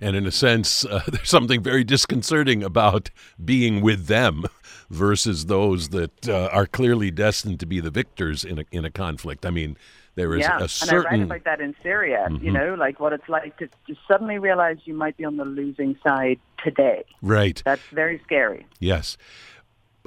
And 0.00 0.16
in 0.16 0.26
a 0.26 0.32
sense, 0.32 0.84
uh, 0.84 1.02
there's 1.08 1.28
something 1.28 1.62
very 1.62 1.84
disconcerting 1.84 2.62
about 2.62 3.10
being 3.42 3.80
with 3.80 4.06
them 4.06 4.44
versus 4.90 5.46
those 5.46 5.88
that 5.90 6.28
uh, 6.28 6.48
are 6.52 6.66
clearly 6.66 7.10
destined 7.10 7.58
to 7.60 7.66
be 7.66 7.80
the 7.80 7.90
victors 7.90 8.44
in 8.44 8.58
a, 8.60 8.64
in 8.70 8.84
a 8.84 8.90
conflict. 8.90 9.46
I 9.46 9.50
mean, 9.50 9.76
There 10.14 10.34
is 10.34 10.42
yeah. 10.42 10.60
a 10.60 10.68
certain. 10.68 10.96
And 10.96 11.06
I 11.06 11.10
write 11.10 11.22
about 11.22 11.44
that 11.44 11.60
in 11.60 11.74
Syria. 11.82 12.26
Mm-hmm. 12.30 12.44
You 12.44 12.52
know, 12.52 12.74
like 12.74 13.00
what 13.00 13.12
it's 13.12 13.28
like 13.28 13.56
to, 13.58 13.66
to 13.66 13.96
suddenly 14.06 14.38
realize 14.38 14.76
you 14.84 14.94
might 14.94 15.16
be 15.16 15.24
on 15.24 15.36
the 15.36 15.44
losing 15.44 15.96
side 16.04 16.38
today. 16.62 17.04
Right. 17.22 17.60
That's 17.64 17.82
very 17.92 18.20
scary. 18.24 18.66
Yes. 18.78 19.16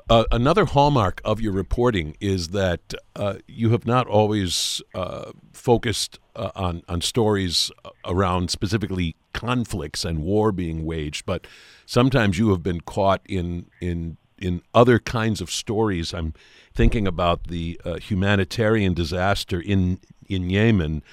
Uh, 0.10 0.24
another 0.32 0.64
hallmark 0.64 1.20
of 1.26 1.42
your 1.42 1.52
reporting 1.52 2.16
is 2.22 2.50
that 2.50 2.94
uh, 3.18 3.36
you 3.48 3.72
have 3.72 3.86
not 3.86 4.08
always 4.08 4.82
uh, 4.96 5.32
focused 5.52 6.20
uh, 6.38 6.52
on 6.56 6.84
on 6.88 7.02
stories 7.02 7.72
around 8.06 8.50
specifically 8.52 9.16
conflicts 9.34 10.06
and 10.06 10.20
war 10.24 10.52
being 10.52 10.86
waged, 10.86 11.26
but 11.26 11.46
sometimes 11.86 12.38
you 12.38 12.50
have 12.50 12.64
been 12.64 12.82
caught 12.82 13.22
in 13.28 13.66
in 13.82 14.18
in 14.38 14.62
other 14.74 15.00
kinds 15.00 15.42
of 15.42 15.50
stories. 15.50 16.14
I'm 16.14 16.34
thinking 16.74 17.08
about 17.08 17.48
the 17.48 17.80
uh, 17.84 17.96
humanitarian 17.96 18.94
disaster 18.94 19.60
in 19.60 20.00
in 20.30 20.50
Yemen, 20.50 21.04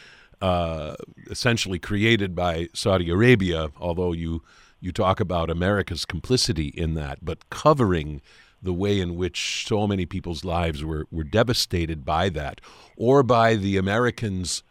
uh, 0.41 0.95
essentially 1.31 1.79
created 1.79 2.35
by 2.35 2.69
Saudi 2.73 3.11
Arabia. 3.11 3.71
Although 3.81 4.13
you 4.13 4.43
you 4.81 4.93
talk 4.93 5.21
about 5.21 5.51
America's 5.51 6.05
complicity 6.05 6.69
in 6.69 6.95
that, 6.95 7.19
but 7.23 7.49
covering 7.51 8.21
the 8.61 8.73
way 8.73 9.01
in 9.01 9.17
which 9.17 9.67
so 9.67 9.87
many 9.87 10.07
people's 10.07 10.45
lives 10.45 10.83
were, 10.83 11.07
were 11.11 11.25
devastated 11.25 12.05
by 12.05 12.31
that, 12.31 12.61
or 12.97 13.23
by 13.23 13.55
the 13.55 13.77
Americans' 13.77 14.63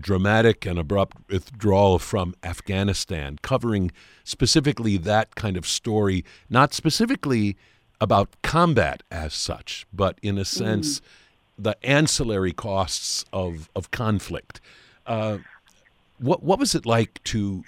dramatic 0.00 0.66
and 0.66 0.78
abrupt 0.78 1.16
withdrawal 1.28 1.98
from 1.98 2.34
Afghanistan, 2.42 3.38
covering 3.42 3.90
specifically 4.24 4.96
that 4.96 5.34
kind 5.34 5.56
of 5.56 5.66
story, 5.66 6.24
not 6.48 6.74
specifically 6.74 7.56
about 8.00 8.28
combat 8.42 9.02
as 9.10 9.34
such, 9.34 9.86
but 9.92 10.18
in 10.22 10.38
a 10.38 10.44
sense, 10.44 11.00
mm. 11.00 11.02
the 11.58 11.86
ancillary 11.86 12.52
costs 12.52 13.24
of, 13.32 13.68
of 13.74 13.90
conflict. 13.90 14.60
Uh, 15.06 15.38
what 16.18 16.42
what 16.42 16.58
was 16.58 16.74
it 16.74 16.84
like 16.84 17.22
to 17.24 17.64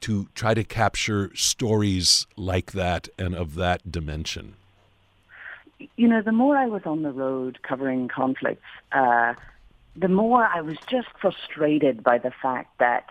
to 0.00 0.28
try 0.34 0.54
to 0.54 0.64
capture 0.64 1.30
stories 1.34 2.26
like 2.36 2.72
that 2.72 3.08
and 3.18 3.34
of 3.34 3.54
that 3.56 3.90
dimension? 3.90 4.54
you 5.96 6.08
know, 6.08 6.22
the 6.22 6.32
more 6.32 6.56
I 6.56 6.66
was 6.66 6.82
on 6.84 7.02
the 7.02 7.10
road 7.10 7.58
covering 7.62 8.08
conflicts, 8.08 8.62
uh, 8.92 9.34
the 10.00 10.08
more 10.08 10.44
I 10.44 10.60
was 10.62 10.76
just 10.88 11.08
frustrated 11.20 12.02
by 12.02 12.18
the 12.18 12.32
fact 12.42 12.78
that 12.78 13.06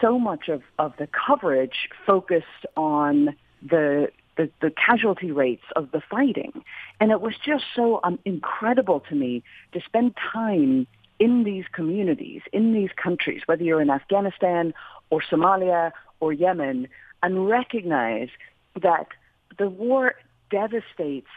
so 0.00 0.18
much 0.18 0.48
of, 0.48 0.62
of 0.78 0.94
the 0.98 1.06
coverage 1.06 1.88
focused 2.04 2.66
on 2.76 3.36
the, 3.62 4.08
the, 4.36 4.50
the 4.60 4.70
casualty 4.70 5.30
rates 5.30 5.64
of 5.76 5.90
the 5.92 6.02
fighting. 6.10 6.64
And 7.00 7.10
it 7.10 7.20
was 7.20 7.34
just 7.44 7.64
so 7.74 8.00
um, 8.02 8.18
incredible 8.24 9.00
to 9.08 9.14
me 9.14 9.42
to 9.72 9.80
spend 9.80 10.14
time 10.32 10.86
in 11.18 11.44
these 11.44 11.64
communities, 11.72 12.42
in 12.52 12.72
these 12.72 12.90
countries, 13.02 13.42
whether 13.46 13.62
you're 13.62 13.80
in 13.80 13.90
Afghanistan 13.90 14.74
or 15.10 15.22
Somalia 15.22 15.92
or 16.20 16.32
Yemen, 16.32 16.88
and 17.22 17.48
recognize 17.48 18.28
that 18.82 19.06
the 19.56 19.68
war 19.68 20.14
devastates 20.50 21.30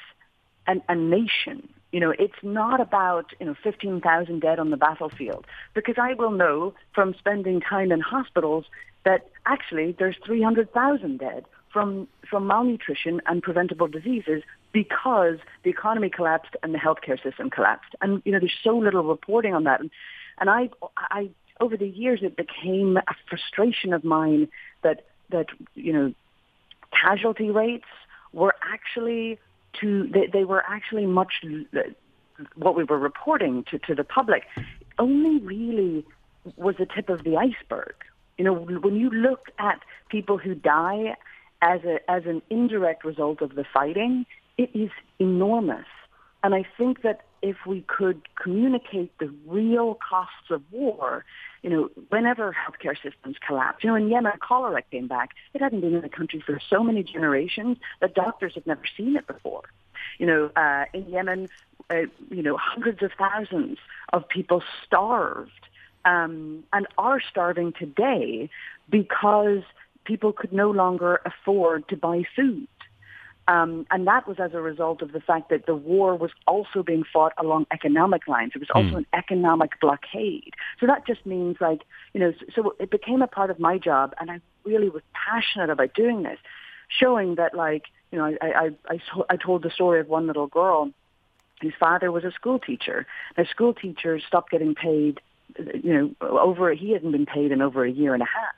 an, 0.67 0.81
a 0.89 0.95
nation. 0.95 1.69
You 1.91 1.99
know, 1.99 2.11
it's 2.17 2.41
not 2.43 2.79
about, 2.79 3.33
you 3.39 3.47
know, 3.47 3.55
15,000 3.63 4.39
dead 4.39 4.59
on 4.59 4.69
the 4.69 4.77
battlefield. 4.77 5.45
Because 5.73 5.95
I 5.97 6.13
will 6.13 6.31
know 6.31 6.73
from 6.93 7.15
spending 7.17 7.61
time 7.61 7.91
in 7.91 7.99
hospitals 7.99 8.65
that 9.05 9.29
actually 9.45 9.95
there's 9.97 10.17
300,000 10.25 11.17
dead 11.17 11.45
from, 11.71 12.07
from 12.29 12.47
malnutrition 12.47 13.21
and 13.25 13.41
preventable 13.41 13.87
diseases 13.87 14.43
because 14.71 15.37
the 15.63 15.69
economy 15.69 16.09
collapsed 16.09 16.55
and 16.61 16.73
the 16.73 16.77
healthcare 16.77 17.21
system 17.21 17.49
collapsed. 17.49 17.95
And, 18.01 18.21
you 18.25 18.31
know, 18.31 18.39
there's 18.39 18.57
so 18.63 18.77
little 18.77 19.03
reporting 19.03 19.53
on 19.53 19.63
that. 19.63 19.79
And, 19.79 19.89
and 20.39 20.49
I, 20.49 20.69
I, 20.95 21.29
over 21.59 21.75
the 21.75 21.87
years, 21.87 22.19
it 22.21 22.35
became 22.37 22.97
a 22.97 23.15
frustration 23.27 23.93
of 23.93 24.03
mine 24.03 24.47
that, 24.83 25.05
that, 25.29 25.47
you 25.75 25.93
know, 25.93 26.13
casualty 26.91 27.49
rates 27.49 27.87
were 28.31 28.55
actually 28.61 29.39
to 29.81 30.07
they, 30.07 30.27
they 30.27 30.43
were 30.43 30.63
actually 30.67 31.05
much 31.05 31.43
what 32.55 32.75
we 32.75 32.83
were 32.83 32.99
reporting 32.99 33.63
to, 33.69 33.79
to 33.79 33.95
the 33.95 34.03
public 34.03 34.43
only 34.97 35.39
really 35.39 36.05
was 36.55 36.75
the 36.77 36.85
tip 36.85 37.09
of 37.09 37.23
the 37.23 37.37
iceberg. 37.37 37.93
You 38.37 38.45
know, 38.45 38.53
when 38.53 38.95
you 38.95 39.09
look 39.09 39.47
at 39.59 39.81
people 40.09 40.37
who 40.37 40.55
die 40.55 41.15
as 41.61 41.83
a 41.83 41.99
as 42.09 42.23
an 42.25 42.41
indirect 42.49 43.03
result 43.03 43.41
of 43.41 43.55
the 43.55 43.65
fighting, 43.73 44.25
it 44.57 44.69
is 44.73 44.91
enormous. 45.19 45.85
And 46.43 46.55
I 46.55 46.65
think 46.77 47.01
that 47.01 47.21
if 47.41 47.57
we 47.65 47.81
could 47.81 48.21
communicate 48.35 49.17
the 49.19 49.33
real 49.45 49.95
costs 49.95 50.49
of 50.49 50.61
war, 50.71 51.25
you 51.61 51.69
know, 51.69 51.89
whenever 52.09 52.55
healthcare 52.55 52.95
systems 53.01 53.35
collapse, 53.45 53.83
you 53.83 53.89
know, 53.89 53.95
in 53.95 54.09
Yemen, 54.09 54.33
cholera 54.39 54.81
came 54.81 55.07
back. 55.07 55.31
It 55.53 55.61
hadn't 55.61 55.81
been 55.81 55.95
in 55.95 56.01
the 56.01 56.09
country 56.09 56.41
for 56.45 56.59
so 56.69 56.83
many 56.83 57.03
generations 57.03 57.77
that 57.99 58.13
doctors 58.13 58.53
had 58.55 58.65
never 58.65 58.83
seen 58.95 59.15
it 59.15 59.27
before. 59.27 59.63
You 60.17 60.25
know, 60.25 60.51
uh, 60.55 60.85
in 60.93 61.09
Yemen, 61.09 61.49
uh, 61.89 62.01
you 62.29 62.43
know, 62.43 62.57
hundreds 62.57 63.03
of 63.03 63.11
thousands 63.17 63.77
of 64.13 64.27
people 64.27 64.63
starved 64.85 65.51
um, 66.05 66.63
and 66.71 66.87
are 66.97 67.21
starving 67.21 67.73
today 67.73 68.49
because 68.89 69.63
people 70.05 70.31
could 70.31 70.53
no 70.53 70.71
longer 70.71 71.21
afford 71.25 71.87
to 71.89 71.97
buy 71.97 72.23
food. 72.35 72.67
Um, 73.49 73.87
and 73.89 74.05
that 74.05 74.27
was 74.27 74.37
as 74.39 74.53
a 74.53 74.61
result 74.61 75.01
of 75.01 75.11
the 75.11 75.19
fact 75.19 75.49
that 75.49 75.65
the 75.65 75.73
war 75.73 76.15
was 76.15 76.29
also 76.45 76.83
being 76.83 77.03
fought 77.03 77.33
along 77.35 77.65
economic 77.73 78.27
lines. 78.27 78.51
It 78.53 78.59
was 78.59 78.69
also 78.75 78.89
mm. 78.89 78.97
an 78.97 79.05
economic 79.11 79.79
blockade. 79.81 80.53
So 80.79 80.85
that 80.85 81.07
just 81.07 81.25
means 81.25 81.57
like, 81.59 81.81
you 82.13 82.19
know, 82.19 82.31
so, 82.55 82.75
it 82.79 82.91
became 82.91 83.23
a 83.23 83.27
part 83.27 83.49
of 83.49 83.59
my 83.59 83.79
job 83.79 84.13
and 84.19 84.29
I 84.29 84.39
really 84.65 84.89
was 84.89 85.01
passionate 85.13 85.71
about 85.71 85.95
doing 85.95 86.21
this, 86.21 86.37
showing 86.89 87.35
that 87.35 87.55
like, 87.55 87.85
you 88.11 88.19
know, 88.19 88.25
I, 88.39 88.45
I, 88.45 88.69
I, 88.87 88.99
I 89.31 89.35
told 89.35 89.63
the 89.63 89.71
story 89.71 89.99
of 89.99 90.07
one 90.07 90.27
little 90.27 90.47
girl 90.47 90.91
whose 91.59 91.73
father 91.79 92.11
was 92.11 92.23
a 92.23 92.31
school 92.31 92.59
teacher. 92.59 93.07
Now 93.35 93.45
school 93.45 93.73
teachers 93.73 94.21
stopped 94.27 94.51
getting 94.51 94.75
paid, 94.75 95.21
you 95.57 96.15
know, 96.21 96.27
over, 96.39 96.71
he 96.73 96.91
hadn't 96.91 97.13
been 97.13 97.25
paid 97.25 97.51
in 97.51 97.63
over 97.63 97.83
a 97.83 97.91
year 97.91 98.13
and 98.13 98.21
a 98.21 98.27
half. 98.27 98.53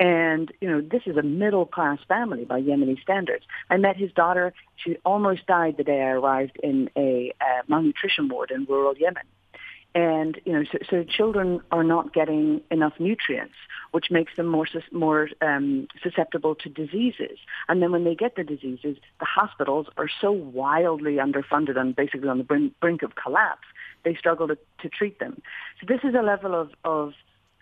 And, 0.00 0.52
you 0.60 0.68
know, 0.68 0.80
this 0.80 1.02
is 1.06 1.16
a 1.16 1.22
middle 1.22 1.66
class 1.66 1.98
family 2.08 2.44
by 2.44 2.60
Yemeni 2.60 3.00
standards. 3.00 3.44
I 3.70 3.76
met 3.76 3.96
his 3.96 4.12
daughter. 4.12 4.52
She 4.76 4.96
almost 5.04 5.46
died 5.46 5.76
the 5.76 5.84
day 5.84 6.02
I 6.02 6.10
arrived 6.10 6.58
in 6.62 6.90
a 6.96 7.32
uh, 7.40 7.62
malnutrition 7.68 8.28
ward 8.28 8.50
in 8.50 8.64
rural 8.64 8.96
Yemen. 8.96 9.22
And, 9.96 10.40
you 10.44 10.52
know, 10.52 10.64
so, 10.72 10.78
so 10.90 11.04
children 11.04 11.60
are 11.70 11.84
not 11.84 12.12
getting 12.12 12.62
enough 12.72 12.94
nutrients, 12.98 13.54
which 13.92 14.10
makes 14.10 14.34
them 14.34 14.46
more, 14.46 14.66
more 14.90 15.28
um, 15.40 15.86
susceptible 16.02 16.56
to 16.56 16.68
diseases. 16.68 17.38
And 17.68 17.80
then 17.80 17.92
when 17.92 18.02
they 18.02 18.16
get 18.16 18.34
the 18.34 18.42
diseases, 18.42 18.96
the 19.20 19.26
hospitals 19.26 19.86
are 19.96 20.08
so 20.20 20.32
wildly 20.32 21.18
underfunded 21.18 21.78
and 21.78 21.94
basically 21.94 22.28
on 22.28 22.38
the 22.38 22.44
brink, 22.44 22.74
brink 22.80 23.04
of 23.04 23.14
collapse, 23.14 23.68
they 24.04 24.16
struggle 24.16 24.48
to, 24.48 24.58
to 24.82 24.88
treat 24.88 25.20
them. 25.20 25.40
So 25.80 25.86
this 25.86 26.00
is 26.02 26.16
a 26.16 26.22
level 26.22 26.60
of, 26.60 26.70
of 26.84 27.12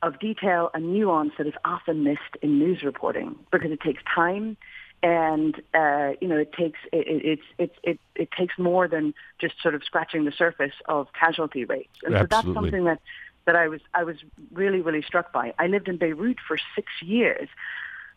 of 0.03 0.19
detail 0.19 0.71
and 0.75 0.93
nuance 0.93 1.33
that 1.39 1.47
is 1.47 1.55
often 1.65 2.03
missed 2.03 2.37
in 2.43 2.59
news 2.59 2.83
reporting 2.83 3.37
because 3.51 3.71
it 3.71 3.81
takes 3.81 4.03
time 4.13 4.57
and 5.03 5.57
uh, 5.75 6.13
you 6.21 6.29
know 6.29 6.37
it 6.37 6.53
takes 6.53 6.79
it, 6.93 7.07
it, 7.07 7.39
it, 7.59 7.73
it, 7.83 8.01
it 8.15 8.29
takes 8.37 8.59
more 8.59 8.87
than 8.89 9.15
just 9.41 9.55
sort 9.63 9.75
of 9.75 9.83
scratching 9.85 10.25
the 10.25 10.33
surface 10.33 10.75
of 10.89 11.09
casualty 11.13 11.65
rates. 11.65 11.91
And 12.05 12.15
Absolutely. 12.15 12.37
so 12.37 12.43
that's 12.43 12.55
something 12.55 12.85
that 12.85 13.01
that 13.45 13.57
I 13.57 13.69
was 13.69 13.81
I 13.95 14.05
was 14.05 14.17
really 14.53 14.81
really 14.81 15.03
struck 15.03 15.33
by. 15.33 15.55
I 15.59 15.67
lived 15.67 15.89
in 15.89 15.97
Beirut 15.97 16.39
for 16.47 16.59
six 16.75 16.89
years. 17.01 17.49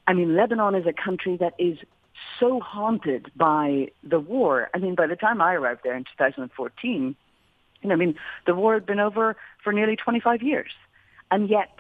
I 0.08 0.14
mean 0.14 0.36
Lebanon 0.36 0.76
is 0.76 0.86
a 0.86 0.94
country 0.94 1.38
that 1.38 1.54
is 1.58 1.78
so 2.40 2.60
haunted 2.60 3.32
by 3.36 3.90
the 4.04 4.20
war. 4.20 4.70
I 4.74 4.78
mean 4.78 4.96
by 4.96 5.08
the 5.08 5.16
time 5.16 5.42
I 5.42 5.54
arrived 5.54 5.82
there 5.84 5.96
in 5.96 6.04
2014 6.18 7.16
you 7.82 7.90
know 7.90 7.94
I 7.94 7.98
mean 7.98 8.16
the 8.46 8.56
war 8.56 8.76
had 8.76 8.86
been 8.86 9.00
over 9.00 9.36
for 9.64 9.74
nearly 9.74 9.96
25 9.96 10.44
years 10.44 10.72
and 11.32 11.50
yet, 11.50 11.76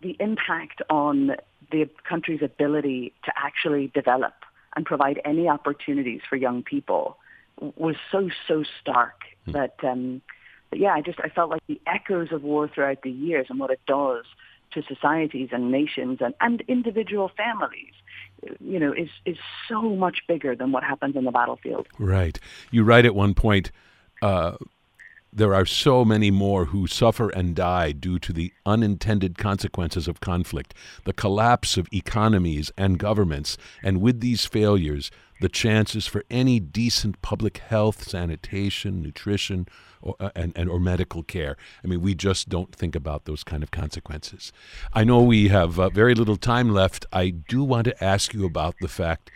the 0.00 0.16
impact 0.20 0.82
on 0.88 1.36
the 1.70 1.88
country's 2.08 2.42
ability 2.42 3.12
to 3.24 3.32
actually 3.36 3.88
develop 3.94 4.34
and 4.76 4.86
provide 4.86 5.20
any 5.24 5.48
opportunities 5.48 6.20
for 6.28 6.36
young 6.36 6.62
people 6.62 7.18
was 7.76 7.96
so 8.12 8.30
so 8.46 8.62
stark 8.80 9.22
mm. 9.46 9.52
that 9.52 9.74
um, 9.82 10.22
yeah, 10.72 10.92
I 10.92 11.00
just 11.00 11.18
I 11.20 11.28
felt 11.28 11.50
like 11.50 11.62
the 11.66 11.80
echoes 11.86 12.30
of 12.30 12.42
war 12.42 12.68
throughout 12.68 13.02
the 13.02 13.10
years 13.10 13.46
and 13.50 13.58
what 13.58 13.70
it 13.70 13.80
does 13.86 14.24
to 14.72 14.82
societies 14.82 15.48
and 15.52 15.70
nations 15.70 16.18
and, 16.20 16.34
and 16.40 16.62
individual 16.68 17.30
families 17.36 17.92
you 18.60 18.78
know 18.78 18.92
is 18.92 19.08
is 19.24 19.36
so 19.68 19.82
much 19.82 20.18
bigger 20.28 20.54
than 20.54 20.72
what 20.72 20.84
happens 20.84 21.16
in 21.16 21.24
the 21.24 21.30
battlefield 21.30 21.88
right 21.98 22.38
you 22.70 22.84
write 22.84 23.04
at 23.04 23.14
one 23.14 23.34
point 23.34 23.72
uh, 24.20 24.56
there 25.32 25.54
are 25.54 25.66
so 25.66 26.04
many 26.04 26.30
more 26.30 26.66
who 26.66 26.86
suffer 26.86 27.28
and 27.30 27.54
die 27.54 27.92
due 27.92 28.18
to 28.18 28.32
the 28.32 28.52
unintended 28.64 29.36
consequences 29.36 30.08
of 30.08 30.20
conflict, 30.20 30.74
the 31.04 31.12
collapse 31.12 31.76
of 31.76 31.88
economies 31.92 32.72
and 32.76 32.98
governments, 32.98 33.56
and 33.82 34.00
with 34.00 34.20
these 34.20 34.46
failures, 34.46 35.10
the 35.40 35.48
chances 35.48 36.06
for 36.06 36.24
any 36.30 36.58
decent 36.58 37.20
public 37.22 37.58
health, 37.58 38.08
sanitation, 38.08 39.02
nutrition, 39.02 39.68
or, 40.00 40.16
uh, 40.18 40.30
and, 40.34 40.52
and 40.56 40.68
or 40.68 40.80
medical 40.80 41.22
care. 41.22 41.56
I 41.84 41.86
mean, 41.86 42.00
we 42.00 42.14
just 42.14 42.48
don't 42.48 42.74
think 42.74 42.96
about 42.96 43.24
those 43.24 43.44
kind 43.44 43.62
of 43.62 43.70
consequences. 43.70 44.52
I 44.92 45.04
know 45.04 45.22
we 45.22 45.48
have 45.48 45.78
uh, 45.78 45.90
very 45.90 46.14
little 46.14 46.36
time 46.36 46.70
left. 46.70 47.06
I 47.12 47.30
do 47.30 47.62
want 47.62 47.84
to 47.84 48.04
ask 48.04 48.32
you 48.34 48.44
about 48.46 48.76
the 48.80 48.88
fact 48.88 49.30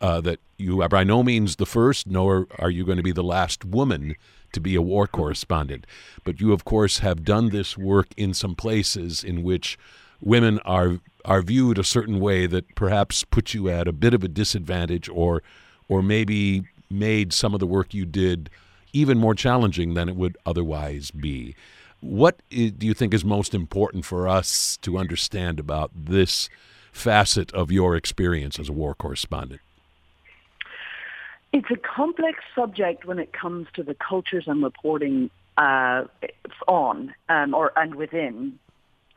uh, 0.00 0.20
that 0.20 0.40
you 0.56 0.82
are 0.82 0.88
by 0.88 1.04
no 1.04 1.22
means 1.22 1.56
the 1.56 1.66
first, 1.66 2.06
nor 2.06 2.46
are 2.58 2.70
you 2.70 2.84
going 2.84 2.98
to 2.98 3.02
be 3.02 3.12
the 3.12 3.24
last 3.24 3.64
woman 3.64 4.14
to 4.52 4.60
be 4.60 4.74
a 4.74 4.82
war 4.82 5.06
correspondent. 5.06 5.86
But 6.24 6.40
you, 6.40 6.52
of 6.52 6.64
course, 6.64 6.98
have 6.98 7.24
done 7.24 7.50
this 7.50 7.76
work 7.76 8.08
in 8.16 8.34
some 8.34 8.54
places 8.54 9.24
in 9.24 9.42
which 9.42 9.78
women 10.20 10.58
are 10.60 11.00
are 11.24 11.42
viewed 11.42 11.78
a 11.78 11.84
certain 11.84 12.20
way 12.20 12.46
that 12.46 12.74
perhaps 12.74 13.24
puts 13.24 13.52
you 13.52 13.68
at 13.68 13.88
a 13.88 13.92
bit 13.92 14.14
of 14.14 14.24
a 14.24 14.28
disadvantage, 14.28 15.08
or 15.08 15.42
or 15.88 16.02
maybe 16.02 16.62
made 16.90 17.32
some 17.32 17.54
of 17.54 17.60
the 17.60 17.66
work 17.66 17.92
you 17.92 18.06
did 18.06 18.50
even 18.92 19.18
more 19.18 19.34
challenging 19.34 19.94
than 19.94 20.08
it 20.08 20.16
would 20.16 20.36
otherwise 20.46 21.10
be. 21.10 21.54
What 22.00 22.40
do 22.48 22.72
you 22.80 22.94
think 22.94 23.12
is 23.12 23.24
most 23.24 23.54
important 23.54 24.04
for 24.04 24.28
us 24.28 24.78
to 24.78 24.96
understand 24.98 25.58
about 25.60 25.90
this 25.94 26.48
facet 26.92 27.52
of 27.52 27.70
your 27.70 27.96
experience 27.96 28.58
as 28.58 28.68
a 28.68 28.72
war 28.72 28.94
correspondent? 28.94 29.60
It's 31.52 31.70
a 31.70 31.76
complex 31.76 32.38
subject 32.54 33.04
when 33.06 33.18
it 33.18 33.32
comes 33.32 33.68
to 33.74 33.82
the 33.82 33.94
cultures 33.94 34.44
I'm 34.46 34.62
reporting 34.62 35.30
uh, 35.56 36.04
on 36.66 37.14
um, 37.28 37.54
or 37.54 37.72
and 37.76 37.94
within, 37.94 38.58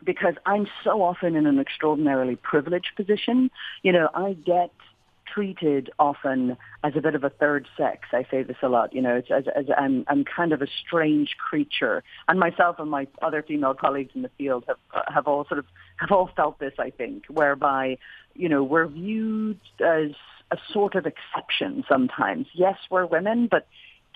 because 0.03 0.35
I'm 0.45 0.67
so 0.83 1.01
often 1.03 1.35
in 1.35 1.45
an 1.45 1.59
extraordinarily 1.59 2.35
privileged 2.35 2.91
position. 2.95 3.51
You 3.83 3.91
know, 3.91 4.09
I 4.13 4.33
get 4.33 4.71
treated 5.31 5.89
often 5.99 6.57
as 6.83 6.93
a 6.95 7.01
bit 7.01 7.15
of 7.15 7.23
a 7.23 7.29
third 7.29 7.67
sex. 7.77 8.07
I 8.11 8.25
say 8.29 8.43
this 8.43 8.57
a 8.61 8.69
lot. 8.69 8.93
You 8.93 9.01
know, 9.01 9.15
it's 9.15 9.31
as, 9.31 9.45
as 9.55 9.65
I'm, 9.77 10.03
I'm 10.07 10.25
kind 10.25 10.51
of 10.51 10.61
a 10.61 10.67
strange 10.67 11.35
creature, 11.37 12.03
and 12.27 12.39
myself 12.39 12.79
and 12.79 12.89
my 12.89 13.07
other 13.21 13.43
female 13.43 13.73
colleagues 13.73 14.11
in 14.15 14.21
the 14.21 14.31
field 14.37 14.65
have 14.67 14.77
have 15.13 15.27
all 15.27 15.45
sort 15.45 15.59
of 15.59 15.65
have 15.97 16.11
all 16.11 16.29
felt 16.35 16.59
this. 16.59 16.73
I 16.79 16.89
think, 16.91 17.25
whereby 17.27 17.97
you 18.35 18.49
know 18.49 18.63
we're 18.63 18.87
viewed 18.87 19.59
as 19.79 20.11
a 20.51 20.57
sort 20.71 20.95
of 20.95 21.05
exception 21.05 21.83
sometimes. 21.87 22.47
Yes, 22.53 22.77
we're 22.89 23.05
women, 23.05 23.47
but 23.49 23.67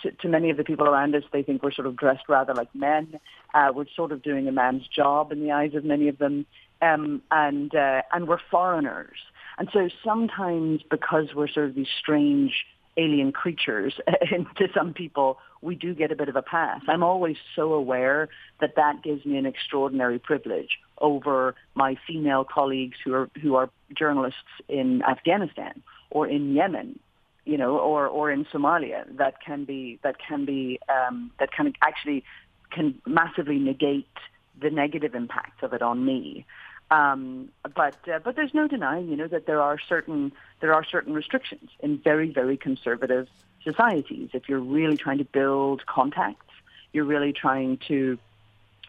to, 0.02 0.12
to, 0.12 0.28
many 0.28 0.50
of 0.50 0.58
the 0.58 0.63
people 0.63 0.88
around 0.88 1.15
us, 1.15 1.24
they 1.32 1.41
think 1.41 1.63
we're 1.63 1.71
sort 1.71 1.88
of 1.88 1.95
dressed 1.95 2.28
rather 2.28 2.54
like 2.54 2.74
men. 2.76 3.19
Uh, 3.54 3.71
we're 3.74 3.86
sort 3.95 4.12
of 4.12 4.21
doing 4.21 4.48
a 4.48 4.52
man's 4.52 4.88
job 4.88 5.32
in 5.32 5.41
the 5.41 5.52
eyes 5.52 5.74
of 5.74 5.86
many 5.86 6.10
of 6.10 6.17
them, 6.17 6.45
um, 6.82 7.21
and 7.32 7.74
uh, 7.74 8.02
and 8.13 8.28
we're 8.28 8.39
foreigners. 8.52 9.17
And 9.58 9.69
so 9.71 9.89
sometimes, 10.04 10.82
because 10.89 11.34
we're 11.34 11.48
sort 11.48 11.69
of 11.69 11.76
these 11.76 11.88
strange 11.98 12.65
alien 12.98 13.32
creatures 13.32 13.93
to 14.58 14.67
some 14.74 14.93
people, 14.93 15.38
we 15.62 15.76
do 15.76 15.93
get 15.93 16.12
a 16.12 16.15
bit 16.15 16.30
of 16.30 16.36
a 16.36 16.41
pass. 16.41 16.82
I'm 16.88 17.04
always 17.04 17.38
so 17.56 17.74
aware 17.74 18.30
that 18.60 18.76
that 18.76 19.02
gives 19.04 19.26
me 19.26 19.38
an 19.38 19.45
extraordinary 19.45 20.19
privilege 20.19 20.80
over 21.00 21.56
my 21.74 21.98
female 22.08 22.45
colleagues 22.45 22.98
who 23.04 23.13
are 23.13 23.30
who 23.41 23.56
are 23.56 23.69
journalists 23.93 24.39
in 24.67 25.02
Afghanistan 25.04 25.82
or 26.15 26.25
in 26.25 26.54
Yemen, 26.54 26.97
you 27.43 27.58
know, 27.58 27.78
or 27.78 28.08
or 28.08 28.32
in 28.32 28.45
Somalia. 28.45 29.01
That 29.17 29.36
can 29.45 29.65
be 29.65 29.99
that 30.01 30.15
can 30.17 30.45
be 30.45 30.80
um, 30.88 31.32
that 31.39 31.51
can 31.51 31.73
actually 31.82 32.23
can 32.71 32.88
massively 33.06 33.60
negate 33.60 34.15
the 34.63 34.69
negative 34.69 35.13
impacts 35.13 35.62
of 35.62 35.73
it 35.73 35.82
on 35.82 36.06
me. 36.06 36.45
Um, 36.89 37.49
but 37.75 37.97
uh, 38.08 38.19
but 38.23 38.38
there's 38.38 38.54
no 38.54 38.65
denying, 38.67 39.10
you 39.10 39.17
know, 39.17 39.28
that 39.28 39.45
there 39.45 39.62
are 39.62 39.78
certain 39.78 40.32
there 40.62 40.73
are 40.73 40.86
certain 40.86 41.13
restrictions 41.13 41.69
in 41.82 41.97
very 41.97 42.32
very 42.32 42.56
conservative 42.56 43.28
societies. 43.65 44.30
If 44.34 44.47
you're 44.47 44.67
really 44.80 44.95
trying 44.95 45.17
to 45.17 45.25
build 45.25 45.86
contacts, 45.86 46.54
you're 46.93 47.10
really 47.15 47.34
trying 47.34 47.80
to, 47.89 48.17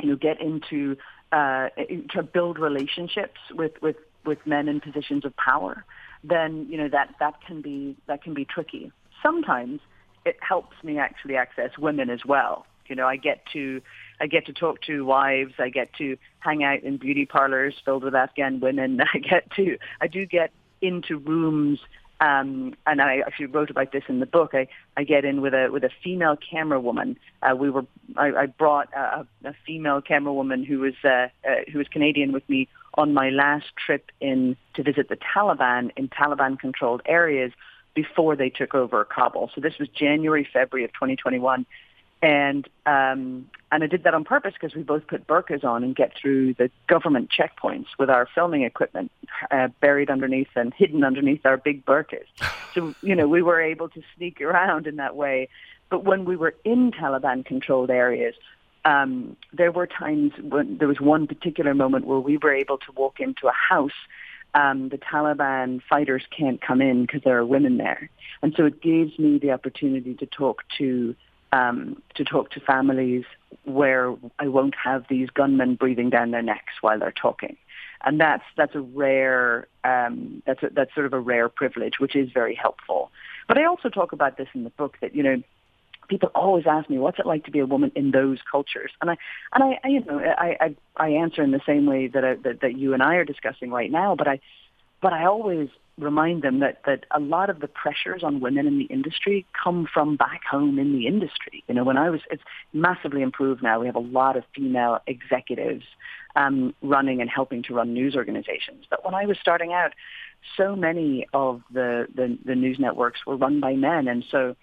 you 0.00 0.08
know, 0.08 0.16
get 0.16 0.40
into 0.40 0.96
uh, 1.32 1.70
to 2.14 2.22
build 2.22 2.60
relationships 2.60 3.40
with 3.50 3.72
with 3.82 3.96
with 4.26 4.38
men 4.46 4.68
in 4.68 4.80
positions 4.80 5.24
of 5.24 5.36
power, 5.36 5.84
then 6.24 6.66
you 6.68 6.76
know 6.76 6.88
that 6.88 7.14
that 7.20 7.40
can 7.46 7.62
be 7.62 7.96
that 8.06 8.22
can 8.22 8.34
be 8.34 8.44
tricky. 8.44 8.92
Sometimes 9.22 9.80
it 10.24 10.36
helps 10.40 10.76
me 10.82 10.98
actually 10.98 11.36
access 11.36 11.70
women 11.78 12.10
as 12.10 12.24
well. 12.24 12.66
You 12.88 12.96
know, 12.96 13.06
I 13.06 13.16
get 13.16 13.44
to 13.52 13.80
I 14.20 14.26
get 14.26 14.46
to 14.46 14.52
talk 14.52 14.82
to 14.82 15.04
wives. 15.04 15.54
I 15.58 15.68
get 15.68 15.92
to 15.94 16.16
hang 16.40 16.64
out 16.64 16.82
in 16.82 16.96
beauty 16.96 17.26
parlors 17.26 17.74
filled 17.84 18.04
with 18.04 18.14
Afghan 18.14 18.60
women. 18.60 19.00
I 19.14 19.18
get 19.18 19.50
to, 19.56 19.78
I 20.00 20.06
do 20.06 20.26
get 20.26 20.50
into 20.80 21.18
rooms, 21.18 21.80
um, 22.20 22.74
and 22.86 23.02
I 23.02 23.18
actually 23.26 23.46
wrote 23.46 23.70
about 23.70 23.92
this 23.92 24.04
in 24.08 24.20
the 24.20 24.26
book. 24.26 24.52
I, 24.54 24.68
I 24.96 25.04
get 25.04 25.24
in 25.24 25.42
with 25.42 25.52
a 25.52 25.68
with 25.70 25.84
a 25.84 25.90
female 26.02 26.36
camera 26.36 26.80
woman. 26.80 27.18
Uh, 27.42 27.54
we 27.56 27.70
were, 27.70 27.84
I, 28.16 28.32
I 28.32 28.46
brought 28.46 28.92
a, 28.94 29.26
a 29.44 29.54
female 29.66 30.00
camera 30.00 30.32
woman 30.32 30.64
who 30.64 30.80
was 30.80 30.94
uh, 31.04 31.28
uh, 31.46 31.70
who 31.70 31.78
was 31.78 31.88
Canadian 31.88 32.32
with 32.32 32.48
me 32.48 32.68
on 32.96 33.12
my 33.14 33.30
last 33.30 33.66
trip 33.76 34.11
in 34.20 34.56
to 34.74 34.82
visit 34.82 35.09
the 35.09 35.16
Taliban 35.16 35.90
in 35.96 36.09
Taliban 36.09 36.59
controlled 36.59 37.02
areas 37.06 37.52
before 37.94 38.37
they 38.37 38.50
took 38.50 38.74
over 38.74 39.04
Kabul. 39.04 39.50
So 39.54 39.61
this 39.61 39.78
was 39.78 39.88
January, 39.88 40.46
February 40.52 40.85
of 40.85 40.92
2021 40.92 41.66
and 42.22 42.66
um, 42.87 43.48
and 43.70 43.85
I 43.85 43.87
did 43.87 44.04
that 44.04 44.14
on 44.14 44.24
purpose 44.24 44.54
because 44.59 44.74
we 44.74 44.82
both 44.82 45.06
put 45.06 45.26
burqas 45.26 45.64
on 45.64 45.85
and 45.85 45.94
get 45.94 46.12
through 46.20 46.54
the 46.54 46.70
government 46.87 47.30
checkpoints 47.30 47.87
with 47.98 48.09
our 48.09 48.28
filming 48.35 48.62
equipment 48.62 49.11
uh, 49.50 49.68
buried 49.80 50.09
underneath 50.09 50.48
and 50.54 50.72
hidden 50.72 51.04
underneath 51.04 51.44
our 51.44 51.56
big 51.56 51.85
burqas. 51.85 52.26
So 52.74 52.94
you 53.00 53.14
know 53.14 53.26
we 53.26 53.40
were 53.40 53.59
able 53.59 53.88
to 53.88 54.02
sneak 54.14 54.42
around 54.42 54.87
in 54.87 54.96
that 54.96 55.16
way. 55.16 55.48
But 55.88 56.04
when 56.04 56.26
we 56.26 56.37
were 56.37 56.54
in 56.62 56.90
Taliban-controlled 56.90 57.88
areas, 57.88 58.35
um, 58.87 59.37
there 59.53 59.72
were 59.72 59.87
times 59.87 60.33
when 60.40 60.79
there 60.79 60.87
was 60.87 61.01
one 61.01 61.27
particular 61.27 61.75
moment 61.75 62.07
where 62.07 62.20
we 62.20 62.38
were 62.38 62.55
able 62.55 62.79
to 62.79 62.92
walk 62.92 63.18
into 63.18 63.49
a 63.49 63.53
house. 63.53 63.99
Um, 64.55 64.88
the 64.88 64.96
Taliban 64.96 65.83
fighters 65.83 66.22
can't 66.31 66.62
come 66.62 66.81
in 66.81 67.03
because 67.03 67.22
there 67.25 67.37
are 67.37 67.44
women 67.44 67.77
there, 67.77 68.09
and 68.42 68.55
so 68.57 68.64
it 68.64 68.81
gives 68.81 69.18
me 69.18 69.38
the 69.38 69.51
opportunity 69.51 70.14
to 70.14 70.25
talk 70.25 70.62
to 70.79 71.14
um, 71.53 72.01
to 72.14 72.25
talk 72.25 72.51
to 72.53 72.61
families 72.61 73.25
where 73.64 74.14
I 74.38 74.49
won't 74.49 74.75
have 74.83 75.05
these 75.11 75.29
gunmen 75.31 75.75
breathing 75.75 76.09
down 76.09 76.31
their 76.31 76.42
necks 76.42 76.75
while 76.81 76.99
they're 76.99 77.12
talking. 77.12 77.57
And 78.05 78.20
that's 78.20 78.44
that's 78.57 78.75
a 78.77 78.81
rare 78.81 79.66
um, 79.85 80.42
that's 80.46 80.62
a, 80.62 80.70
that's 80.70 80.94
sort 80.94 81.07
of 81.07 81.12
a 81.12 81.20
rare 81.20 81.49
privilege, 81.49 81.94
which 81.99 82.14
is 82.14 82.31
very 82.33 82.55
helpful. 82.55 83.11
But 83.49 83.59
I 83.59 83.64
also 83.64 83.88
talk 83.88 84.12
about 84.12 84.38
this 84.38 84.49
in 84.55 84.64
the 84.64 84.70
book 84.70 84.96
that 85.01 85.14
you 85.14 85.25
know 85.25 85.42
people 86.08 86.30
always 86.34 86.64
ask 86.66 86.88
me 86.88 86.98
what's 86.98 87.18
it 87.18 87.26
like 87.26 87.44
to 87.44 87.50
be 87.50 87.58
a 87.58 87.66
woman 87.66 87.92
in 87.94 88.10
those 88.10 88.38
cultures, 88.50 88.90
and 89.00 89.10
I 89.10 89.16
and 89.52 89.64
I, 89.64 89.78
I 89.84 89.88
you 89.88 90.04
know 90.04 90.18
I, 90.18 90.56
I 90.60 90.76
I 90.96 91.08
answer 91.10 91.42
in 91.42 91.50
the 91.50 91.60
same 91.66 91.86
way 91.86 92.08
that, 92.08 92.24
I, 92.24 92.34
that 92.36 92.60
that 92.60 92.76
you 92.78 92.94
and 92.94 93.02
I 93.02 93.16
are 93.16 93.24
discussing 93.24 93.70
right 93.70 93.90
now, 93.90 94.14
but 94.14 94.28
I 94.28 94.40
but 95.00 95.12
I 95.12 95.26
always 95.26 95.68
remind 95.98 96.42
them 96.42 96.60
that, 96.60 96.80
that 96.84 97.04
a 97.10 97.20
lot 97.20 97.48
of 97.48 97.60
the 97.60 97.68
pressures 97.68 98.22
on 98.22 98.40
women 98.40 98.66
in 98.66 98.78
the 98.78 98.84
industry 98.84 99.46
come 99.62 99.86
from 99.92 100.16
back 100.16 100.42
home 100.50 100.78
in 100.78 100.92
the 100.92 101.06
industry. 101.06 101.64
You 101.68 101.74
know, 101.74 101.84
when 101.84 101.96
I 101.96 102.10
was, 102.10 102.20
it's 102.30 102.42
massively 102.72 103.22
improved 103.22 103.62
now. 103.62 103.80
We 103.80 103.86
have 103.86 103.96
a 103.96 104.00
lot 104.00 104.36
of 104.36 104.44
female 104.54 104.98
executives 105.06 105.84
um, 106.34 106.74
running 106.82 107.22
and 107.22 107.30
helping 107.30 107.62
to 107.64 107.74
run 107.74 107.94
news 107.94 108.14
organizations. 108.14 108.84
But 108.90 109.04
when 109.04 109.14
I 109.14 109.24
was 109.24 109.38
starting 109.40 109.72
out, 109.72 109.92
so 110.56 110.76
many 110.76 111.26
of 111.32 111.62
the, 111.72 112.06
the, 112.14 112.38
the 112.44 112.54
news 112.54 112.78
networks 112.78 113.20
were 113.26 113.36
run 113.36 113.60
by 113.60 113.74
men. 113.74 114.06
And 114.06 114.22
so, 114.30 114.54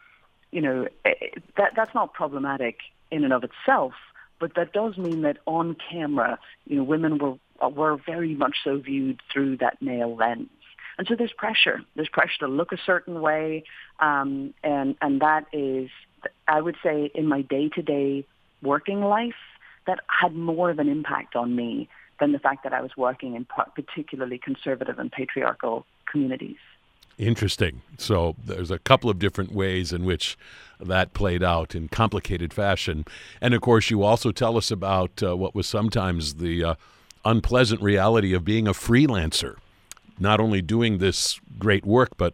you 0.53 0.61
know, 0.61 0.87
eh, 1.05 1.13
that, 1.57 1.73
that's 1.75 1.93
not 1.93 2.13
problematic 2.13 2.77
in 3.11 3.23
and 3.23 3.33
of 3.33 3.43
itself. 3.43 3.93
But 4.39 4.55
that 4.55 4.73
does 4.73 4.97
mean 4.97 5.21
that 5.21 5.37
on 5.45 5.75
camera, 5.89 6.37
you 6.67 6.77
know, 6.77 6.83
women 6.83 7.17
were 7.17 7.35
were 7.69 7.97
very 7.97 8.35
much 8.35 8.57
so 8.63 8.77
viewed 8.77 9.21
through 9.31 9.57
that 9.57 9.81
male 9.81 10.15
lens. 10.15 10.49
And 10.97 11.07
so 11.07 11.15
there's 11.15 11.31
pressure. 11.31 11.81
There's 11.95 12.09
pressure 12.09 12.39
to 12.39 12.47
look 12.47 12.71
a 12.71 12.77
certain 12.85 13.21
way, 13.21 13.63
um, 13.99 14.53
and 14.63 14.95
and 15.01 15.21
that 15.21 15.45
is, 15.53 15.89
I 16.47 16.61
would 16.61 16.75
say, 16.83 17.09
in 17.15 17.27
my 17.27 17.41
day-to-day 17.41 18.25
working 18.61 19.01
life, 19.01 19.33
that 19.87 19.99
had 20.07 20.35
more 20.35 20.69
of 20.69 20.79
an 20.79 20.89
impact 20.89 21.35
on 21.35 21.55
me 21.55 21.89
than 22.19 22.31
the 22.31 22.39
fact 22.39 22.63
that 22.63 22.73
I 22.73 22.81
was 22.81 22.91
working 22.95 23.35
in 23.35 23.45
particularly 23.45 24.37
conservative 24.37 24.99
and 24.99 25.11
patriarchal 25.11 25.85
communities. 26.11 26.57
Interesting. 27.17 27.81
So 27.97 28.35
there's 28.43 28.71
a 28.71 28.79
couple 28.79 29.09
of 29.09 29.19
different 29.19 29.51
ways 29.51 29.93
in 29.93 30.03
which 30.03 30.37
that 30.79 31.13
played 31.13 31.43
out 31.43 31.75
in 31.75 31.87
complicated 31.87 32.53
fashion, 32.53 33.05
and 33.39 33.53
of 33.53 33.61
course, 33.61 33.89
you 33.89 34.03
also 34.03 34.31
tell 34.31 34.57
us 34.57 34.71
about 34.71 35.23
uh, 35.23 35.37
what 35.37 35.55
was 35.55 35.67
sometimes 35.67 36.35
the 36.35 36.63
uh, 36.63 36.75
unpleasant 37.23 37.81
reality 37.81 38.33
of 38.33 38.43
being 38.43 38.67
a 38.67 38.73
freelancer 38.73 39.57
not 40.19 40.39
only 40.39 40.61
doing 40.61 40.97
this 40.97 41.39
great 41.59 41.85
work, 41.85 42.11
but 42.17 42.33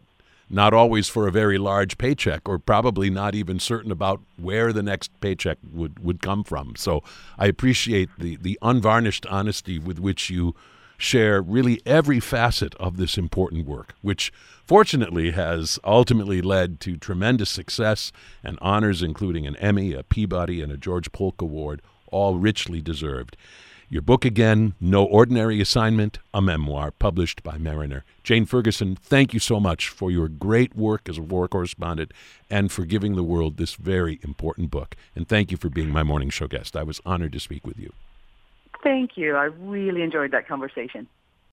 not 0.50 0.74
always 0.74 1.08
for 1.08 1.28
a 1.28 1.32
very 1.32 1.58
large 1.58 1.98
paycheck, 1.98 2.50
or 2.50 2.58
probably 2.58 3.10
not 3.10 3.36
even 3.36 3.60
certain 3.60 3.92
about 3.92 4.20
where 4.38 4.74
the 4.74 4.82
next 4.82 5.12
paycheck 5.22 5.58
would, 5.72 6.00
would 6.00 6.22
come 6.22 6.44
from. 6.44 6.76
So 6.76 7.04
I 7.38 7.46
appreciate 7.46 8.10
the, 8.18 8.38
the 8.38 8.58
unvarnished 8.62 9.26
honesty 9.28 9.78
with 9.78 10.00
which 10.00 10.30
you 10.30 10.56
share 11.00 11.42
really 11.42 11.82
every 11.86 12.20
facet 12.20 12.76
of 12.76 12.98
this 12.98 13.18
important 13.18 13.66
work, 13.66 13.96
which 14.02 14.32
fortunately 14.66 15.32
has 15.32 15.80
ultimately 15.84 16.42
led 16.42 16.80
to 16.82 16.98
tremendous 16.98 17.50
success 17.50 18.12
and 18.44 18.60
honors, 18.62 19.02
including 19.02 19.48
an 19.48 19.56
Emmy, 19.56 19.94
a 19.94 20.04
Peabody, 20.04 20.62
and 20.62 20.72
a 20.72 20.78
George 20.78 21.12
Polk 21.12 21.42
Award, 21.42 21.82
all 22.12 22.38
richly 22.38 22.82
deserved. 22.82 23.36
Your 23.92 24.04
book 24.04 24.24
again, 24.24 24.76
No 24.80 25.04
Ordinary 25.04 25.60
Assignment, 25.60 26.20
a 26.32 26.44
memoir 26.44 26.92
published 26.92 27.42
by 27.42 27.58
Mariner. 27.58 28.04
Jane 28.24 28.46
Ferguson, 28.46 28.96
thank 28.96 29.34
you 29.34 29.40
so 29.40 29.60
much 29.60 29.90
for 29.90 30.12
your 30.12 30.28
great 30.28 30.76
work 30.76 31.10
as 31.10 31.18
a 31.18 31.24
war 31.24 31.48
correspondent 31.48 32.12
and 32.52 32.72
for 32.72 32.86
giving 32.86 33.16
the 33.16 33.24
world 33.24 33.58
this 33.58 33.74
very 33.74 34.20
important 34.22 34.70
book. 34.70 34.96
And 35.16 35.28
thank 35.28 35.50
you 35.50 35.58
for 35.58 35.70
being 35.70 35.90
my 35.90 36.04
morning 36.04 36.30
show 36.30 36.48
guest. 36.48 36.76
I 36.76 36.84
was 36.84 37.02
honored 37.04 37.34
to 37.34 37.40
speak 37.40 37.66
with 37.66 37.80
you. 37.80 37.92
Thank 38.84 39.12
you. 39.16 39.36
I 39.36 39.46
really 39.46 40.02
enjoyed 40.02 40.32
that 40.32 40.48
conversation. 40.48 41.08